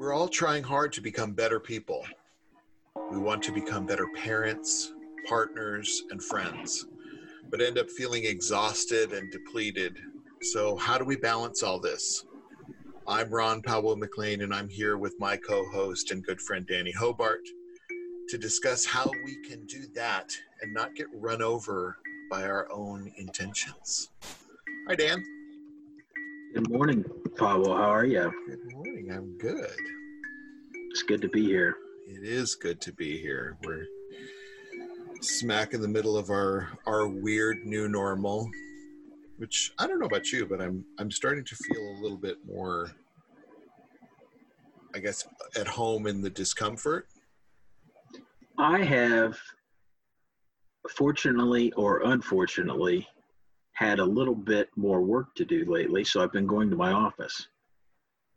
We're 0.00 0.14
all 0.14 0.28
trying 0.28 0.62
hard 0.62 0.94
to 0.94 1.02
become 1.02 1.32
better 1.32 1.60
people. 1.60 2.06
We 3.10 3.18
want 3.18 3.42
to 3.42 3.52
become 3.52 3.84
better 3.84 4.06
parents, 4.16 4.94
partners, 5.28 6.04
and 6.10 6.24
friends, 6.24 6.86
but 7.50 7.60
end 7.60 7.76
up 7.76 7.90
feeling 7.90 8.24
exhausted 8.24 9.12
and 9.12 9.30
depleted. 9.30 9.98
So, 10.40 10.74
how 10.76 10.96
do 10.96 11.04
we 11.04 11.16
balance 11.16 11.62
all 11.62 11.78
this? 11.78 12.24
I'm 13.06 13.28
Ronn 13.28 13.62
Pawo 13.62 13.94
McLane, 13.94 14.42
and 14.42 14.54
I'm 14.54 14.70
here 14.70 14.96
with 14.96 15.14
my 15.20 15.36
co 15.36 15.68
host 15.68 16.12
and 16.12 16.24
good 16.24 16.40
friend 16.40 16.66
Danny 16.66 16.92
Hobart 16.92 17.46
to 18.30 18.38
discuss 18.38 18.86
how 18.86 19.10
we 19.22 19.36
can 19.46 19.66
do 19.66 19.86
that 19.94 20.34
and 20.62 20.72
not 20.72 20.94
get 20.94 21.08
run 21.12 21.42
over 21.42 21.98
by 22.30 22.44
our 22.44 22.72
own 22.72 23.12
intentions. 23.18 24.08
Hi, 24.88 24.94
Dan. 24.94 25.22
Good 26.54 26.68
morning, 26.70 27.04
Pawo. 27.36 27.76
How 27.76 27.90
are 27.90 28.06
you? 28.06 28.32
Good 28.48 28.72
morning. 28.72 29.12
I'm 29.12 29.38
good. 29.38 29.70
It's 30.90 31.02
good 31.02 31.22
to 31.22 31.28
be 31.28 31.44
here. 31.44 31.76
It 32.08 32.24
is 32.24 32.56
good 32.56 32.80
to 32.80 32.92
be 32.92 33.16
here. 33.16 33.56
We're 33.62 33.86
smack 35.20 35.72
in 35.72 35.80
the 35.80 35.88
middle 35.88 36.16
of 36.16 36.30
our 36.30 36.68
our 36.84 37.06
weird 37.06 37.64
new 37.64 37.88
normal, 37.88 38.50
which 39.36 39.72
I 39.78 39.86
don't 39.86 40.00
know 40.00 40.06
about 40.06 40.32
you, 40.32 40.46
but 40.46 40.60
I'm 40.60 40.84
I'm 40.98 41.12
starting 41.12 41.44
to 41.44 41.54
feel 41.54 41.80
a 41.80 42.02
little 42.02 42.18
bit 42.18 42.38
more 42.44 42.90
I 44.92 44.98
guess 44.98 45.28
at 45.56 45.68
home 45.68 46.08
in 46.08 46.22
the 46.22 46.30
discomfort. 46.30 47.06
I 48.58 48.82
have 48.82 49.38
fortunately 50.88 51.72
or 51.74 52.00
unfortunately 52.02 53.06
had 53.74 54.00
a 54.00 54.04
little 54.04 54.34
bit 54.34 54.70
more 54.74 55.02
work 55.02 55.36
to 55.36 55.44
do 55.44 55.64
lately, 55.66 56.02
so 56.02 56.20
I've 56.20 56.32
been 56.32 56.48
going 56.48 56.68
to 56.70 56.76
my 56.76 56.90
office. 56.90 57.46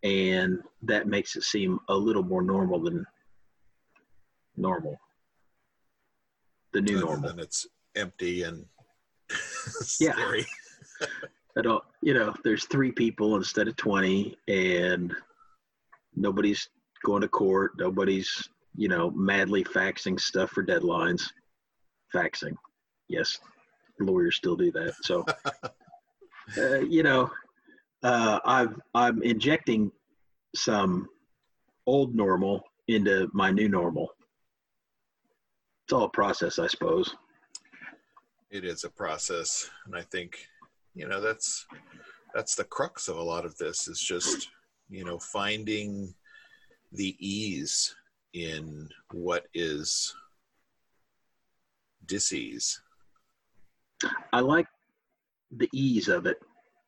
And 0.03 0.59
that 0.81 1.07
makes 1.07 1.35
it 1.35 1.43
seem 1.43 1.79
a 1.87 1.95
little 1.95 2.23
more 2.23 2.41
normal 2.41 2.79
than 2.79 3.05
normal. 4.57 4.99
The 6.73 6.81
new 6.81 6.97
Other 6.97 7.05
normal. 7.05 7.29
And 7.29 7.39
it's 7.39 7.67
empty 7.95 8.43
and 8.43 8.65
Yeah. 9.99 10.13
scary. 10.13 10.45
I 11.57 11.61
don't, 11.61 11.83
you 12.01 12.13
know, 12.15 12.33
there's 12.43 12.65
three 12.65 12.91
people 12.91 13.35
instead 13.35 13.67
of 13.67 13.75
20, 13.75 14.35
and 14.47 15.13
nobody's 16.15 16.67
going 17.05 17.21
to 17.21 17.27
court. 17.27 17.73
Nobody's, 17.77 18.49
you 18.75 18.87
know, 18.87 19.11
madly 19.11 19.63
faxing 19.63 20.19
stuff 20.19 20.49
for 20.49 20.65
deadlines. 20.65 21.21
Faxing. 22.13 22.55
Yes, 23.07 23.37
lawyers 23.99 24.35
still 24.35 24.55
do 24.55 24.71
that. 24.71 24.95
So, 25.03 25.23
uh, 26.57 26.79
you 26.79 27.03
know, 27.03 27.29
uh, 28.03 28.39
I've, 28.45 28.75
I'm 28.93 29.21
injecting 29.23 29.91
some 30.55 31.07
old 31.85 32.15
normal 32.15 32.61
into 32.87 33.29
my 33.33 33.49
new 33.51 33.69
normal. 33.69 34.09
It's 35.85 35.93
all 35.93 36.03
a 36.05 36.09
process, 36.09 36.59
I 36.59 36.67
suppose. 36.67 37.15
it 38.51 38.63
is 38.65 38.83
a 38.83 38.89
process 38.89 39.69
and 39.85 39.95
i 39.95 40.01
think 40.13 40.37
you 40.93 41.07
know 41.07 41.19
that's 41.19 41.65
that's 42.35 42.53
the 42.55 42.63
crux 42.63 43.07
of 43.07 43.17
a 43.17 43.21
lot 43.33 43.45
of 43.45 43.57
this 43.57 43.87
is 43.87 43.99
just 43.99 44.49
you 44.89 45.03
know 45.03 45.17
finding 45.19 46.13
the 46.91 47.15
ease 47.19 47.95
in 48.33 48.87
what 49.11 49.45
is 49.55 50.15
disease 52.05 52.79
I 54.33 54.39
like 54.41 54.67
the 55.55 55.69
ease 55.73 56.09
of 56.09 56.25
it, 56.25 56.37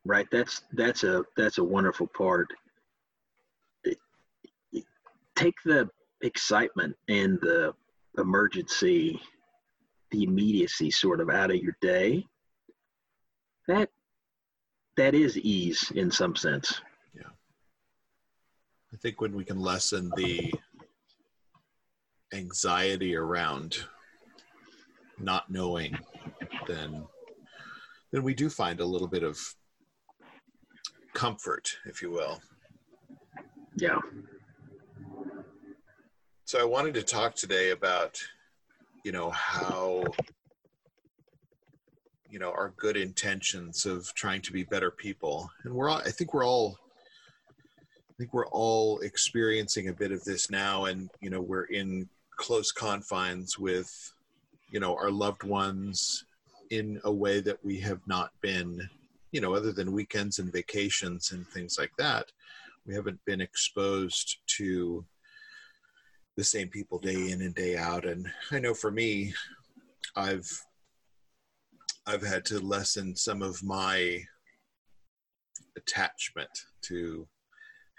right? 0.06 0.28
That's 0.32 0.62
that's 0.74 1.04
a 1.04 1.24
that's 1.36 1.58
a 1.58 1.64
wonderful 1.64 2.08
part. 2.08 2.48
Take 5.36 5.56
the 5.66 5.90
excitement 6.22 6.96
and 7.10 7.40
the 7.42 7.74
emergency, 8.18 9.20
the 10.12 10.24
immediacy 10.24 10.92
sort 10.92 11.20
of 11.20 11.30
out 11.30 11.52
of 11.52 11.58
your 11.58 11.76
day. 11.82 12.26
That 13.68 13.90
that 14.96 15.14
is 15.14 15.38
ease 15.38 15.92
in 15.96 16.10
some 16.10 16.36
sense. 16.36 16.82
Yeah. 17.14 17.30
I 18.94 18.98
think 18.98 19.20
when 19.20 19.36
we 19.36 19.44
can 19.44 19.60
lessen 19.60 20.12
the 20.16 20.54
anxiety 22.34 23.16
around 23.16 23.78
not 25.20 25.50
knowing 25.50 25.98
then 26.68 27.06
then 28.12 28.24
we 28.24 28.34
do 28.34 28.50
find 28.50 28.80
a 28.80 28.86
little 28.86 29.08
bit 29.08 29.24
of 29.24 29.38
comfort 31.16 31.76
if 31.86 32.02
you 32.04 32.12
will. 32.12 32.40
Yeah. 33.76 34.00
So 36.44 36.62
I 36.62 36.64
wanted 36.64 36.94
to 36.94 37.02
talk 37.02 37.34
today 37.34 37.72
about, 37.72 38.20
you 39.04 39.12
know, 39.12 39.32
how, 39.32 40.04
you 42.30 42.38
know, 42.38 42.52
our 42.52 42.74
good 42.78 42.98
intentions 42.98 43.86
of 43.88 44.14
trying 44.14 44.42
to 44.42 44.52
be 44.52 44.64
better 44.64 44.92
people, 44.92 45.50
and 45.64 45.74
we're 45.74 45.90
all, 45.90 46.02
I 46.06 46.12
think 46.12 46.34
we're 46.34 46.46
all, 46.46 46.78
I 48.10 48.14
think 48.18 48.34
we're 48.34 48.48
all 48.48 49.00
experiencing 49.00 49.88
a 49.88 49.94
bit 49.94 50.12
of 50.12 50.24
this 50.24 50.52
now, 50.52 50.86
and 50.86 51.10
you 51.22 51.30
know, 51.30 51.42
we're 51.42 51.66
in 51.66 52.08
close 52.38 52.72
confines 52.72 53.58
with, 53.58 54.14
you 54.70 54.80
know, 54.80 54.96
our 54.96 55.10
loved 55.10 55.44
ones 55.44 56.26
in 56.70 57.00
a 57.06 57.12
way 57.12 57.40
that 57.40 57.64
we 57.64 57.80
have 57.80 58.02
not 58.06 58.32
been, 58.42 58.88
you 59.36 59.42
know, 59.42 59.54
other 59.54 59.74
than 59.74 59.92
weekends 59.92 60.40
and 60.40 60.50
vacations 60.50 61.34
and 61.34 61.46
things 61.50 61.76
like 61.78 61.92
that, 61.98 62.32
we 62.88 62.96
haven't 62.96 63.20
been 63.26 63.42
exposed 63.42 64.38
to 64.48 65.04
the 66.38 66.44
same 66.44 66.70
people 66.70 67.00
day 67.00 67.32
in 67.32 67.42
and 67.42 67.54
day 67.54 67.76
out. 67.76 68.06
And 68.06 68.32
i 68.54 68.60
know 68.60 68.74
for 68.74 68.92
me 68.92 69.34
i've 70.16 70.50
i've 72.08 72.26
had 72.26 72.46
to 72.46 72.60
lessen 72.60 73.14
some 73.14 73.42
of 73.42 73.62
my 73.62 74.22
attachment 75.76 76.50
to 76.84 77.28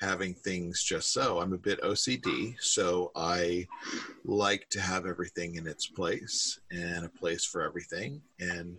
having 0.01 0.35
things 0.35 0.83
just 0.83 1.13
so. 1.13 1.39
I'm 1.39 1.53
a 1.53 1.59
bit 1.59 1.83
ocd 1.83 2.57
so 2.61 3.13
i 3.15 3.67
like 4.25 4.67
to 4.71 4.81
have 4.81 5.05
everything 5.05 5.57
in 5.57 5.67
its 5.67 5.87
place 5.87 6.59
and 6.71 7.05
a 7.05 7.11
place 7.11 7.45
for 7.45 7.61
everything. 7.63 8.23
And 8.41 8.79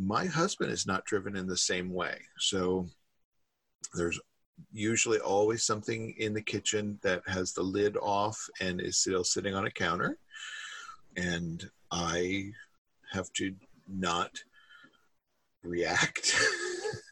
my 0.00 0.26
husband 0.26 0.70
is 0.70 0.86
not 0.86 1.04
driven 1.04 1.36
in 1.36 1.46
the 1.46 1.56
same 1.56 1.92
way 1.92 2.18
so 2.38 2.86
there's 3.94 4.20
usually 4.72 5.18
always 5.18 5.64
something 5.64 6.14
in 6.18 6.34
the 6.34 6.42
kitchen 6.42 6.98
that 7.02 7.22
has 7.26 7.52
the 7.52 7.62
lid 7.62 7.96
off 7.96 8.38
and 8.60 8.80
is 8.80 8.98
still 8.98 9.24
sitting 9.24 9.54
on 9.54 9.66
a 9.66 9.70
counter. 9.70 10.18
And 11.16 11.68
I 11.90 12.50
have 13.12 13.32
to 13.34 13.54
not 13.88 14.30
react 15.62 16.36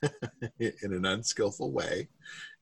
in 0.61 0.93
an 0.93 1.05
unskillful 1.05 1.73
way 1.73 2.09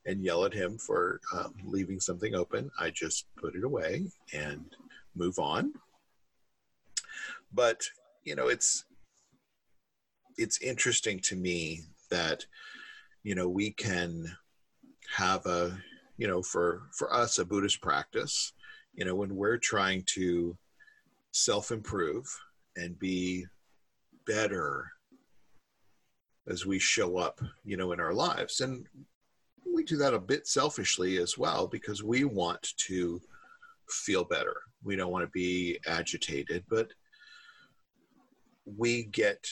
and 0.05 0.23
yell 0.23 0.45
at 0.45 0.53
him 0.53 0.77
for 0.77 1.19
um, 1.33 1.53
leaving 1.63 1.99
something 1.99 2.35
open. 2.35 2.69
I 2.79 2.91
just 2.91 3.25
put 3.37 3.55
it 3.55 3.63
away 3.63 4.05
and 4.33 4.65
move 5.15 5.39
on. 5.39 5.73
But, 7.53 7.83
you 8.23 8.35
know, 8.35 8.47
it's 8.47 8.85
it's 10.37 10.61
interesting 10.61 11.19
to 11.19 11.35
me 11.35 11.81
that 12.11 12.45
you 13.23 13.35
know 13.35 13.47
we 13.47 13.71
can 13.71 14.25
have 15.15 15.45
a 15.45 15.77
you 16.17 16.27
know 16.27 16.41
for 16.41 16.83
for 16.93 17.13
us 17.13 17.39
a 17.39 17.45
buddhist 17.45 17.81
practice 17.81 18.53
you 18.93 19.05
know 19.05 19.15
when 19.15 19.35
we're 19.35 19.57
trying 19.57 20.03
to 20.05 20.57
self 21.31 21.71
improve 21.71 22.25
and 22.77 22.97
be 22.97 23.45
better 24.25 24.89
as 26.47 26.65
we 26.65 26.79
show 26.79 27.17
up 27.17 27.41
you 27.63 27.77
know 27.77 27.91
in 27.91 27.99
our 27.99 28.13
lives. 28.13 28.61
And 28.61 28.87
we 29.65 29.83
do 29.83 29.97
that 29.97 30.13
a 30.13 30.19
bit 30.19 30.47
selfishly 30.47 31.17
as 31.17 31.37
well 31.37 31.67
because 31.67 32.03
we 32.03 32.23
want 32.23 32.73
to 32.87 33.19
feel 33.89 34.23
better. 34.23 34.55
We 34.83 34.95
don't 34.95 35.11
want 35.11 35.25
to 35.25 35.31
be 35.31 35.79
agitated 35.87 36.63
but 36.69 36.87
we 38.65 39.03
get 39.03 39.45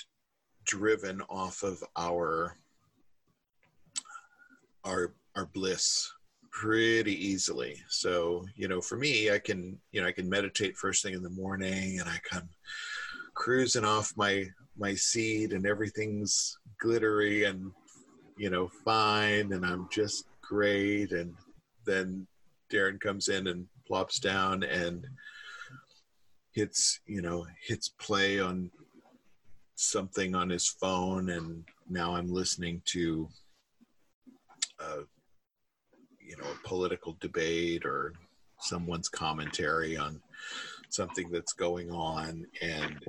driven 0.65 1.21
off 1.30 1.63
of 1.63 1.83
our 1.98 2.57
our 4.86 5.13
our 5.36 5.45
bliss 5.48 6.12
pretty 6.51 7.13
easily. 7.13 7.81
So, 7.88 8.45
you 8.56 8.68
know, 8.68 8.80
for 8.80 8.95
me, 8.95 9.31
I 9.31 9.39
can, 9.39 9.80
you 9.92 10.01
know, 10.01 10.07
I 10.07 10.12
can 10.12 10.30
meditate 10.30 10.77
first 10.77 11.01
thing 11.01 11.15
in 11.15 11.24
the 11.24 11.30
morning 11.30 12.00
and 12.00 12.07
I 12.07 12.18
come 12.24 12.48
cruising 13.33 13.86
off 13.86 14.13
my 14.15 14.45
my 14.77 14.94
seat 14.94 15.54
and 15.54 15.65
everything's 15.65 16.57
glittery 16.80 17.45
and 17.45 17.71
you 18.38 18.50
know, 18.50 18.68
fine 18.83 19.54
and 19.54 19.65
I'm 19.65 19.88
just 19.92 20.25
great 20.42 21.12
and 21.12 21.33
then 21.86 22.27
Darren 22.71 23.00
comes 23.00 23.27
in 23.27 23.48
and 23.48 23.68
plops 23.88 24.19
down 24.19 24.63
and 24.63 25.06
hits, 26.54 27.00
you 27.06 27.21
know, 27.21 27.45
hits 27.68 27.89
play 27.89 28.39
on 28.39 28.71
something 29.84 30.36
on 30.36 30.50
his 30.50 30.68
phone 30.68 31.30
and 31.30 31.64
now 31.90 32.16
I'm 32.16 32.32
listening 32.32 32.82
to 32.86 33.28
uh, 34.80 35.04
you 36.20 36.38
know 36.38 36.46
a 36.50 36.68
political 36.68 37.18
debate 37.20 37.86
or 37.86 38.14
someone's 38.60 39.10
commentary 39.10 39.98
on 39.98 40.22
something 40.90 41.30
that's 41.32 41.54
going 41.54 41.92
on 41.92 42.46
and 42.62 43.00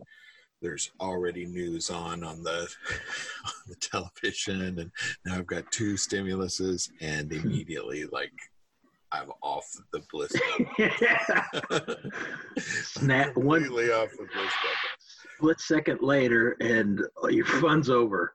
there's 0.61 0.91
already 1.01 1.45
news 1.45 1.91
on 1.91 2.25
on 2.25 2.43
the 2.43 2.61
on 3.47 3.53
the 3.69 3.77
television 3.77 4.79
and 4.79 4.91
now 5.25 5.35
i've 5.37 5.47
got 5.47 5.71
two 5.71 5.95
stimuluses 5.95 6.91
and 7.01 7.33
immediately 7.33 8.05
like 8.07 8.33
i'm 9.13 9.31
off 9.43 9.67
the 9.93 10.03
bliss 10.11 10.33
Snap 12.59 13.37
one 13.37 13.65
off 13.65 14.11
the 14.13 14.27
bliss 14.33 14.53
split 15.45 15.61
second 15.61 16.01
later, 16.01 16.57
and 16.61 17.03
your 17.29 17.45
fun's 17.45 17.91
over. 17.91 18.35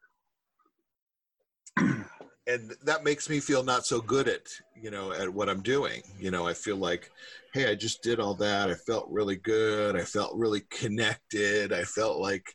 and 1.77 2.75
that 2.83 3.03
makes 3.03 3.29
me 3.29 3.39
feel 3.39 3.63
not 3.63 3.85
so 3.85 3.99
good 3.99 4.27
at 4.27 4.47
you 4.79 4.91
know 4.91 5.11
at 5.11 5.33
what 5.33 5.49
i'm 5.49 5.61
doing. 5.61 6.03
You 6.19 6.29
know 6.29 6.47
i 6.47 6.53
feel 6.53 6.77
like 6.77 7.09
hey 7.53 7.71
i 7.71 7.75
just 7.75 8.03
did 8.03 8.19
all 8.19 8.35
that. 8.35 8.69
I 8.69 8.75
felt 8.75 9.07
really 9.09 9.37
good. 9.37 9.95
I 9.95 10.03
felt 10.03 10.37
really 10.37 10.61
connected. 10.69 11.73
I 11.73 11.83
felt 11.83 12.19
like 12.19 12.53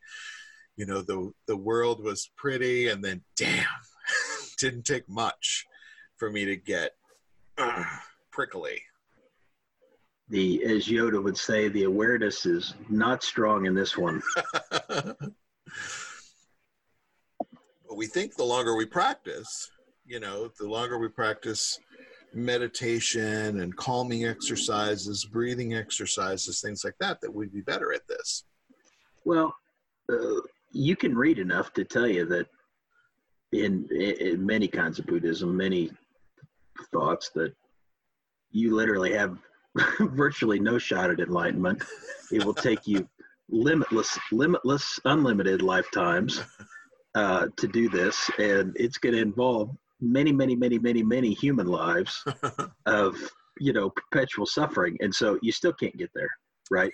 you 0.77 0.87
know 0.87 1.03
the 1.03 1.33
the 1.49 1.57
world 1.57 2.03
was 2.03 2.31
pretty. 2.37 2.89
And 2.89 3.03
then 3.03 3.23
damn 3.37 3.67
didn't 4.59 4.85
take 4.85 5.09
much 5.09 5.67
for 6.17 6.31
me 6.31 6.45
to 6.45 6.57
get 6.57 6.93
uh, 7.59 7.85
prickly 8.31 8.81
The 10.29 10.65
as 10.65 10.87
Yoda 10.89 11.23
would 11.23 11.37
say, 11.37 11.69
the 11.69 11.85
awareness 11.85 12.47
is 12.47 12.75
not 12.89 13.23
strong 13.23 13.67
in 13.67 13.75
this 13.75 13.97
one. 13.97 14.23
but 14.71 15.17
we 17.95 18.07
think 18.07 18.35
the 18.35 18.45
longer 18.45 18.75
we 18.75 18.87
practice, 18.87 19.71
you 20.07 20.21
know, 20.21 20.51
the 20.59 20.69
longer 20.69 20.99
we 20.99 21.09
practice 21.09 21.79
meditation 22.33 23.61
and 23.61 23.77
calming 23.77 24.25
exercises, 24.25 25.25
breathing 25.25 25.75
exercises, 25.75 26.61
things 26.61 26.85
like 26.85 26.97
that, 27.01 27.21
that 27.21 27.33
we'd 27.33 27.53
be 27.53 27.61
better 27.61 27.93
at 27.93 28.07
this. 28.09 28.45
Well, 29.25 29.55
uh, 30.11 30.41
you 30.73 30.97
can 30.97 31.15
read 31.15 31.39
enough 31.39 31.73
to 31.75 31.85
tell 31.85 32.09
you 32.09 32.25
that 32.27 32.47
in, 33.53 33.89
in 33.93 34.45
many 34.45 34.69
kinds 34.69 34.99
of 34.99 35.07
Buddhism, 35.07 35.57
many 35.57 35.91
thoughts 36.93 37.31
that 37.35 37.55
you 38.51 38.75
literally 38.75 39.13
have 39.13 39.39
virtually 40.01 40.61
no 40.61 40.79
shot 40.79 41.11
at 41.11 41.21
enlightenment. 41.21 41.83
It 42.31 42.45
will 42.45 42.55
take 42.55 42.87
you 42.87 43.09
limitless, 43.49 44.19
limitless, 44.33 44.99
unlimited 45.05 45.63
lifetimes 45.63 46.43
uh, 47.15 47.49
to 47.57 47.69
do 47.69 47.89
this, 47.89 48.31
and 48.39 48.75
it's 48.77 48.99
going 48.99 49.15
to 49.15 49.21
involve 49.21 49.71
many, 50.01 50.33
many, 50.33 50.55
many, 50.55 50.79
many, 50.79 51.03
many 51.03 51.33
human 51.33 51.67
lives 51.67 52.25
of 52.87 53.17
you 53.61 53.73
know 53.73 53.91
perpetual 53.91 54.47
suffering, 54.47 54.97
and 55.01 55.15
so 55.15 55.39
you 55.43 55.53
still 55.53 55.73
can't 55.73 55.97
get 55.97 56.11
there, 56.15 56.31
right? 56.71 56.93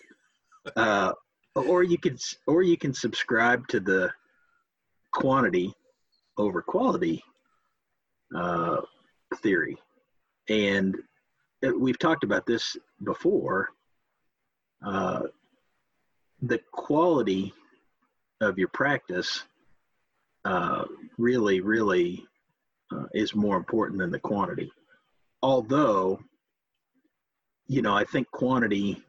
Uh, 0.77 1.13
or 1.55 1.83
you 1.83 1.99
can, 1.99 2.17
or 2.47 2.63
you 2.63 2.77
can 2.77 2.95
subscribe 2.95 3.67
to 3.69 3.81
the 3.81 4.11
quantity 5.13 5.73
over 6.39 6.63
quality 6.63 7.23
uh, 8.37 8.81
theory, 9.43 9.77
and 10.49 10.97
we've 11.63 11.99
talked 11.99 12.25
about 12.25 12.47
this 12.47 12.77
before. 13.05 13.71
Uh, 14.85 15.23
the 16.43 16.59
quality 16.73 17.53
of 18.41 18.59
your 18.59 18.69
practice 18.69 19.45
uh, 20.45 20.85
really, 21.19 21.61
really 21.61 22.27
uh, 22.93 23.05
is 23.13 23.35
more 23.35 23.57
important 23.57 23.99
than 23.99 24.11
the 24.11 24.19
quantity. 24.19 24.73
Although, 25.43 26.21
you 27.67 27.83
know, 27.83 27.95
I 27.95 28.05
think 28.05 28.31
quantity, 28.31 29.03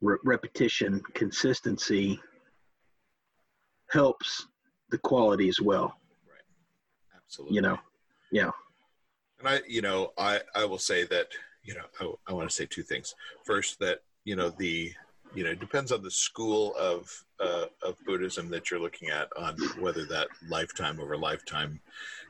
re- 0.00 0.18
repetition, 0.24 1.02
consistency 1.14 2.20
helps 3.90 4.46
the 4.90 4.98
quality 4.98 5.48
as 5.48 5.60
well. 5.60 5.94
Right. 6.26 7.16
Absolutely. 7.16 7.56
You 7.56 7.62
know, 7.62 7.78
yeah. 8.30 8.50
And 9.38 9.48
I, 9.48 9.60
you 9.68 9.82
know, 9.82 10.12
I, 10.18 10.40
I 10.54 10.64
will 10.64 10.78
say 10.78 11.04
that, 11.04 11.28
you 11.62 11.74
know, 11.74 11.84
I, 12.00 12.30
I 12.30 12.32
want 12.32 12.48
to 12.48 12.54
say 12.54 12.66
two 12.66 12.82
things. 12.82 13.14
First, 13.44 13.78
that, 13.80 14.00
you 14.24 14.36
know, 14.36 14.50
the, 14.50 14.92
you 15.34 15.44
know, 15.44 15.50
it 15.50 15.60
depends 15.60 15.92
on 15.92 16.02
the 16.02 16.10
school 16.10 16.74
of, 16.76 17.08
uh, 17.38 17.66
of 17.82 17.96
Buddhism 18.06 18.48
that 18.50 18.70
you're 18.70 18.80
looking 18.80 19.10
at 19.10 19.28
on 19.36 19.56
whether 19.80 20.04
that 20.06 20.28
lifetime 20.48 20.98
over 21.00 21.16
lifetime 21.16 21.80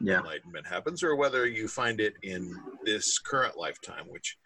Yeah. 0.01 0.19
enlightenment 0.19 0.67
happens 0.67 1.03
or 1.03 1.17
whether 1.17 1.47
you 1.47 1.69
find 1.69 2.01
it 2.01 2.15
in 2.23 2.55
this 2.85 3.19
current 3.19 3.57
lifetime, 3.57 4.07
which 4.09 4.37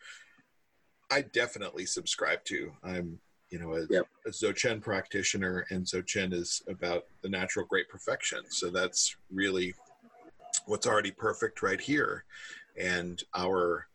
I 1.10 1.22
definitely 1.22 1.86
subscribe 1.86 2.44
to. 2.44 2.72
I'm, 2.82 3.18
you 3.50 3.58
know, 3.58 3.74
a, 3.74 3.86
Yep. 3.90 4.06
a 4.26 4.30
Dzogchen 4.30 4.80
practitioner, 4.80 5.66
and 5.70 5.84
Dzogchen 5.84 6.32
is 6.32 6.62
about 6.68 7.04
the 7.22 7.28
natural 7.28 7.66
great 7.66 7.88
perfection. 7.88 8.40
So 8.50 8.70
that's 8.70 9.14
really 9.30 9.74
what's 10.66 10.86
already 10.86 11.10
perfect 11.10 11.62
right 11.62 11.80
here. 11.80 12.24
And 12.78 13.22
our 13.34 13.86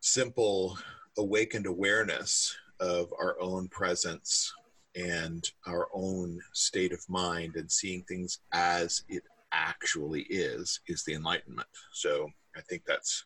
simple 0.00 0.78
awakened 1.18 1.66
awareness 1.66 2.56
of 2.80 3.12
our 3.18 3.40
own 3.40 3.68
presence 3.68 4.52
and 4.96 5.48
our 5.66 5.88
own 5.94 6.40
state 6.52 6.92
of 6.92 7.08
mind 7.08 7.56
and 7.56 7.70
seeing 7.70 8.02
things 8.02 8.40
as 8.52 9.04
it 9.08 9.22
actually 9.52 10.22
is 10.22 10.80
is 10.88 11.04
the 11.04 11.14
enlightenment. 11.14 11.68
So 11.92 12.28
i 12.56 12.60
think 12.62 12.82
that's 12.86 13.24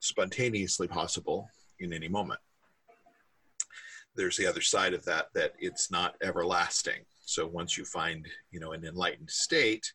spontaneously 0.00 0.88
possible 0.88 1.48
in 1.80 1.92
any 1.92 2.08
moment. 2.08 2.40
There's 4.14 4.36
the 4.36 4.46
other 4.46 4.62
side 4.62 4.94
of 4.94 5.04
that 5.04 5.26
that 5.34 5.52
it's 5.58 5.90
not 5.90 6.14
everlasting. 6.22 7.04
So 7.24 7.46
once 7.46 7.76
you 7.76 7.84
find 7.84 8.26
you 8.50 8.60
know 8.60 8.72
an 8.72 8.84
enlightened 8.84 9.30
state 9.30 9.92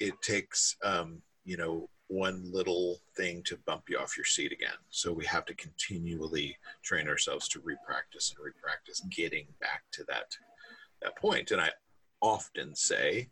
it 0.00 0.14
takes 0.22 0.76
um, 0.82 1.22
you 1.44 1.56
know 1.56 1.88
one 2.08 2.42
little 2.52 2.98
thing 3.16 3.40
to 3.44 3.56
bump 3.66 3.84
you 3.88 3.96
off 3.96 4.16
your 4.16 4.24
seat 4.24 4.50
again 4.50 4.78
so 4.90 5.12
we 5.12 5.24
have 5.24 5.44
to 5.44 5.54
continually 5.54 6.56
train 6.82 7.06
ourselves 7.06 7.46
to 7.46 7.60
repractice 7.60 8.34
and 8.34 8.44
repractice 8.44 9.00
getting 9.10 9.46
back 9.60 9.82
to 9.92 10.02
that 10.08 10.26
that 11.02 11.16
point. 11.16 11.48
point 11.48 11.50
and 11.52 11.60
i 11.60 11.70
often 12.20 12.74
say 12.74 13.28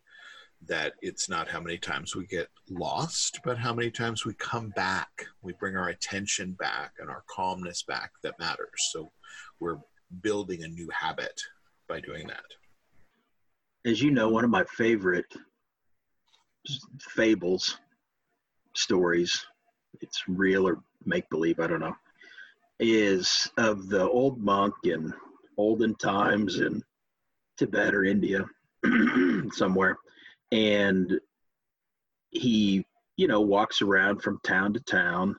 that 0.67 0.93
it's 1.01 1.29
not 1.29 1.47
how 1.47 1.59
many 1.59 1.77
times 1.77 2.15
we 2.15 2.25
get 2.25 2.49
lost, 2.69 3.39
but 3.45 3.57
how 3.57 3.73
many 3.73 3.89
times 3.89 4.25
we 4.25 4.33
come 4.33 4.69
back. 4.75 5.09
We 5.41 5.53
bring 5.53 5.77
our 5.77 5.89
attention 5.89 6.53
back 6.53 6.93
and 6.99 7.09
our 7.09 7.23
calmness 7.29 7.83
back 7.83 8.11
that 8.23 8.39
matters. 8.39 8.89
So 8.91 9.09
we're 9.59 9.77
building 10.21 10.63
a 10.63 10.67
new 10.67 10.89
habit 10.93 11.39
by 11.87 12.01
doing 12.01 12.27
that. 12.27 12.43
As 13.85 14.01
you 14.01 14.11
know, 14.11 14.27
one 14.27 14.43
of 14.43 14.49
my 14.49 14.65
favorite 14.65 15.33
fables, 16.99 17.77
stories, 18.75 19.45
it's 20.01 20.23
real 20.27 20.67
or 20.67 20.79
make 21.05 21.29
believe, 21.29 21.59
I 21.59 21.67
don't 21.67 21.79
know, 21.79 21.95
is 22.79 23.49
of 23.57 23.89
the 23.89 24.07
old 24.07 24.39
monk 24.39 24.73
in 24.83 25.13
olden 25.57 25.95
times 25.95 26.59
in 26.59 26.83
Tibet 27.57 27.93
or 27.93 28.05
India, 28.05 28.45
somewhere. 29.51 29.97
And 30.51 31.19
he, 32.31 32.85
you 33.17 33.27
know, 33.27 33.41
walks 33.41 33.81
around 33.81 34.21
from 34.21 34.39
town 34.43 34.73
to 34.73 34.79
town, 34.79 35.35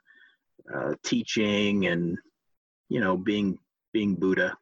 uh, 0.75 0.95
teaching 1.03 1.87
and, 1.87 2.19
you 2.89 3.01
know, 3.01 3.17
being 3.17 3.59
being 3.93 4.15
Buddha, 4.15 4.57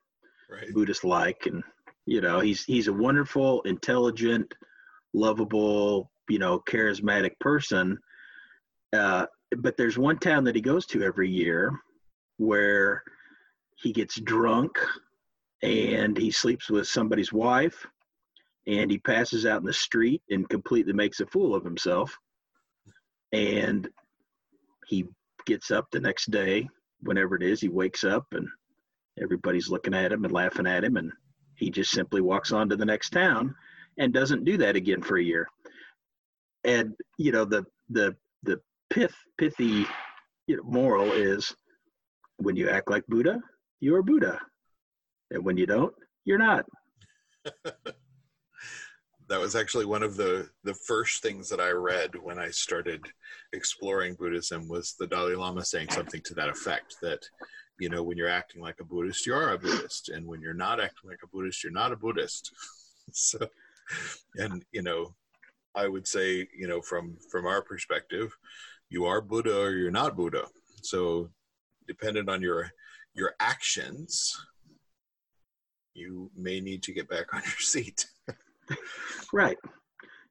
Right. 0.50 0.72
Buddhist 0.72 1.04
like, 1.04 1.46
and 1.46 1.62
you 2.06 2.20
know, 2.22 2.40
he's 2.40 2.64
he's 2.64 2.88
a 2.88 2.92
wonderful, 2.92 3.60
intelligent, 3.62 4.54
lovable, 5.12 6.10
you 6.28 6.38
know, 6.38 6.60
charismatic 6.60 7.32
person. 7.40 7.98
Uh, 8.92 9.26
but 9.58 9.76
there's 9.76 9.98
one 9.98 10.18
town 10.18 10.44
that 10.44 10.54
he 10.54 10.60
goes 10.60 10.86
to 10.86 11.02
every 11.02 11.28
year 11.28 11.72
where 12.36 13.02
he 13.76 13.92
gets 13.92 14.20
drunk 14.20 14.78
and 15.62 16.16
he 16.16 16.30
sleeps 16.30 16.70
with 16.70 16.86
somebody's 16.86 17.32
wife 17.32 17.86
and 18.66 18.90
he 18.90 18.98
passes 18.98 19.46
out 19.46 19.60
in 19.60 19.66
the 19.66 19.72
street 19.72 20.22
and 20.30 20.48
completely 20.48 20.92
makes 20.92 21.20
a 21.20 21.26
fool 21.26 21.54
of 21.54 21.64
himself. 21.64 22.16
And 23.32 23.88
he 24.86 25.06
gets 25.46 25.70
up 25.70 25.86
the 25.90 26.00
next 26.00 26.30
day, 26.30 26.68
whenever 27.00 27.34
it 27.36 27.42
is, 27.42 27.60
he 27.60 27.68
wakes 27.68 28.04
up 28.04 28.26
and 28.32 28.46
everybody's 29.20 29.70
looking 29.70 29.94
at 29.94 30.12
him 30.12 30.24
and 30.24 30.32
laughing 30.32 30.66
at 30.66 30.84
him. 30.84 30.96
And 30.96 31.10
he 31.56 31.70
just 31.70 31.90
simply 31.90 32.20
walks 32.20 32.52
on 32.52 32.68
to 32.68 32.76
the 32.76 32.84
next 32.84 33.10
town 33.10 33.54
and 33.98 34.12
doesn't 34.12 34.44
do 34.44 34.56
that 34.58 34.76
again 34.76 35.02
for 35.02 35.16
a 35.16 35.22
year. 35.22 35.48
And, 36.64 36.94
you 37.18 37.32
know, 37.32 37.44
the, 37.44 37.64
the, 37.88 38.16
the 38.42 38.60
pith, 38.90 39.14
pithy 39.38 39.86
you 40.46 40.56
know, 40.56 40.62
moral 40.64 41.12
is 41.12 41.54
when 42.38 42.56
you 42.56 42.68
act 42.68 42.90
like 42.90 43.06
Buddha, 43.06 43.40
you 43.80 43.94
are 43.94 44.02
Buddha. 44.02 44.40
And 45.30 45.44
when 45.44 45.56
you 45.56 45.66
don't, 45.66 45.94
you're 46.24 46.38
not. 46.38 46.64
that 49.28 49.40
was 49.40 49.54
actually 49.54 49.84
one 49.84 50.02
of 50.02 50.16
the 50.16 50.48
the 50.64 50.74
first 50.74 51.22
things 51.22 51.48
that 51.50 51.60
I 51.60 51.70
read 51.70 52.10
when 52.20 52.38
I 52.38 52.48
started 52.48 53.04
exploring 53.52 54.14
Buddhism 54.14 54.68
was 54.68 54.94
the 54.98 55.06
Dalai 55.06 55.34
Lama 55.34 55.64
saying 55.64 55.90
something 55.90 56.22
to 56.24 56.34
that 56.34 56.48
effect 56.48 56.96
that 57.02 57.20
you 57.78 57.88
know 57.88 58.02
when 58.02 58.16
you're 58.16 58.28
acting 58.28 58.62
like 58.62 58.76
a 58.80 58.84
Buddhist 58.84 59.26
you 59.26 59.34
are 59.34 59.52
a 59.52 59.58
Buddhist 59.58 60.08
and 60.08 60.26
when 60.26 60.40
you're 60.40 60.54
not 60.54 60.80
acting 60.80 61.10
like 61.10 61.20
a 61.22 61.28
Buddhist 61.28 61.62
you're 61.62 61.72
not 61.72 61.92
a 61.92 61.96
Buddhist 61.96 62.52
so 63.12 63.38
and 64.36 64.64
you 64.72 64.82
know 64.82 65.14
I 65.78 65.86
would 65.86 66.08
say 66.08 66.48
you 66.56 66.66
know 66.66 66.80
from 66.80 67.16
from 67.30 67.46
our 67.46 67.62
perspective 67.62 68.36
you 68.90 69.04
are 69.04 69.20
Buddha 69.20 69.60
or 69.60 69.70
you're 69.70 69.90
not 69.90 70.16
Buddha. 70.16 70.44
So 70.82 71.30
dependent 71.86 72.28
on 72.28 72.42
your 72.42 72.70
your 73.14 73.34
actions 73.38 74.36
you 75.94 76.30
may 76.36 76.60
need 76.60 76.82
to 76.84 76.92
get 76.92 77.08
back 77.08 77.26
on 77.34 77.42
your 77.42 77.60
seat. 77.60 78.06
Right. 79.32 79.58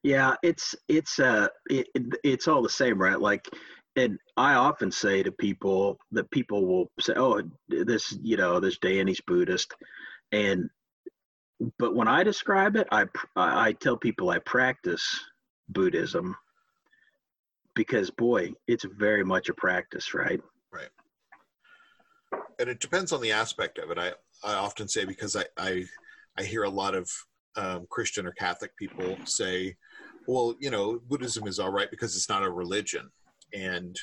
Yeah 0.03 0.35
it's 0.43 0.75
it's 0.89 1.17
uh 1.19 1.47
it, 1.69 1.87
it's 2.23 2.47
all 2.47 2.61
the 2.61 2.69
same 2.69 2.97
right? 3.01 3.19
Like 3.19 3.47
and 3.95 4.19
i 4.35 4.53
often 4.53 4.91
say 4.91 5.23
to 5.23 5.31
people 5.31 5.97
that 6.11 6.29
people 6.29 6.67
will 6.67 6.91
say 6.99 7.13
oh 7.15 7.41
this 7.67 8.15
you 8.21 8.37
know 8.37 8.59
this 8.59 8.77
danny's 8.79 9.21
buddhist. 9.21 9.73
And 10.31 10.69
but 11.79 11.95
when 11.95 12.07
i 12.07 12.21
describe 12.23 12.75
it 12.75 12.87
i 12.91 13.05
i 13.35 13.71
tell 13.73 13.97
people 13.97 14.29
i 14.29 14.39
practice 14.39 15.05
buddhism 15.69 16.35
because 17.75 18.09
boy 18.09 18.51
it's 18.67 18.85
very 18.97 19.23
much 19.23 19.49
a 19.49 19.53
practice 19.53 20.13
right 20.13 20.41
right 20.71 20.89
and 22.59 22.69
it 22.69 22.79
depends 22.79 23.11
on 23.11 23.21
the 23.21 23.31
aspect 23.31 23.77
of 23.77 23.91
it 23.91 23.97
i 23.97 24.11
i 24.43 24.53
often 24.53 24.87
say 24.87 25.05
because 25.05 25.35
i 25.35 25.43
i 25.57 25.83
i 26.37 26.43
hear 26.43 26.63
a 26.63 26.69
lot 26.69 26.95
of 26.95 27.09
um, 27.57 27.87
Christian 27.89 28.25
or 28.25 28.31
Catholic 28.31 28.75
people 28.77 29.17
say, 29.25 29.75
well, 30.27 30.55
you 30.59 30.69
know, 30.69 30.99
Buddhism 31.07 31.47
is 31.47 31.59
all 31.59 31.71
right 31.71 31.89
because 31.89 32.15
it's 32.15 32.29
not 32.29 32.43
a 32.43 32.49
religion. 32.49 33.09
And 33.53 33.97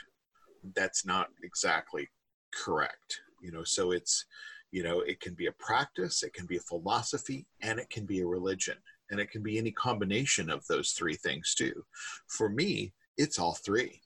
that's 0.74 1.06
not 1.06 1.28
exactly 1.42 2.08
correct. 2.52 3.20
You 3.40 3.52
know, 3.52 3.64
so 3.64 3.92
it's, 3.92 4.24
you 4.72 4.82
know, 4.82 5.00
it 5.00 5.20
can 5.20 5.34
be 5.34 5.46
a 5.46 5.52
practice, 5.52 6.22
it 6.22 6.34
can 6.34 6.46
be 6.46 6.56
a 6.56 6.60
philosophy, 6.60 7.46
and 7.62 7.78
it 7.78 7.90
can 7.90 8.06
be 8.06 8.20
a 8.20 8.26
religion. 8.26 8.76
And 9.14 9.20
it 9.20 9.30
can 9.30 9.44
be 9.44 9.58
any 9.58 9.70
combination 9.70 10.50
of 10.50 10.66
those 10.66 10.90
three 10.90 11.14
things 11.14 11.54
too. 11.54 11.84
For 12.26 12.48
me, 12.48 12.92
it's 13.16 13.38
all 13.38 13.54
three. 13.54 14.00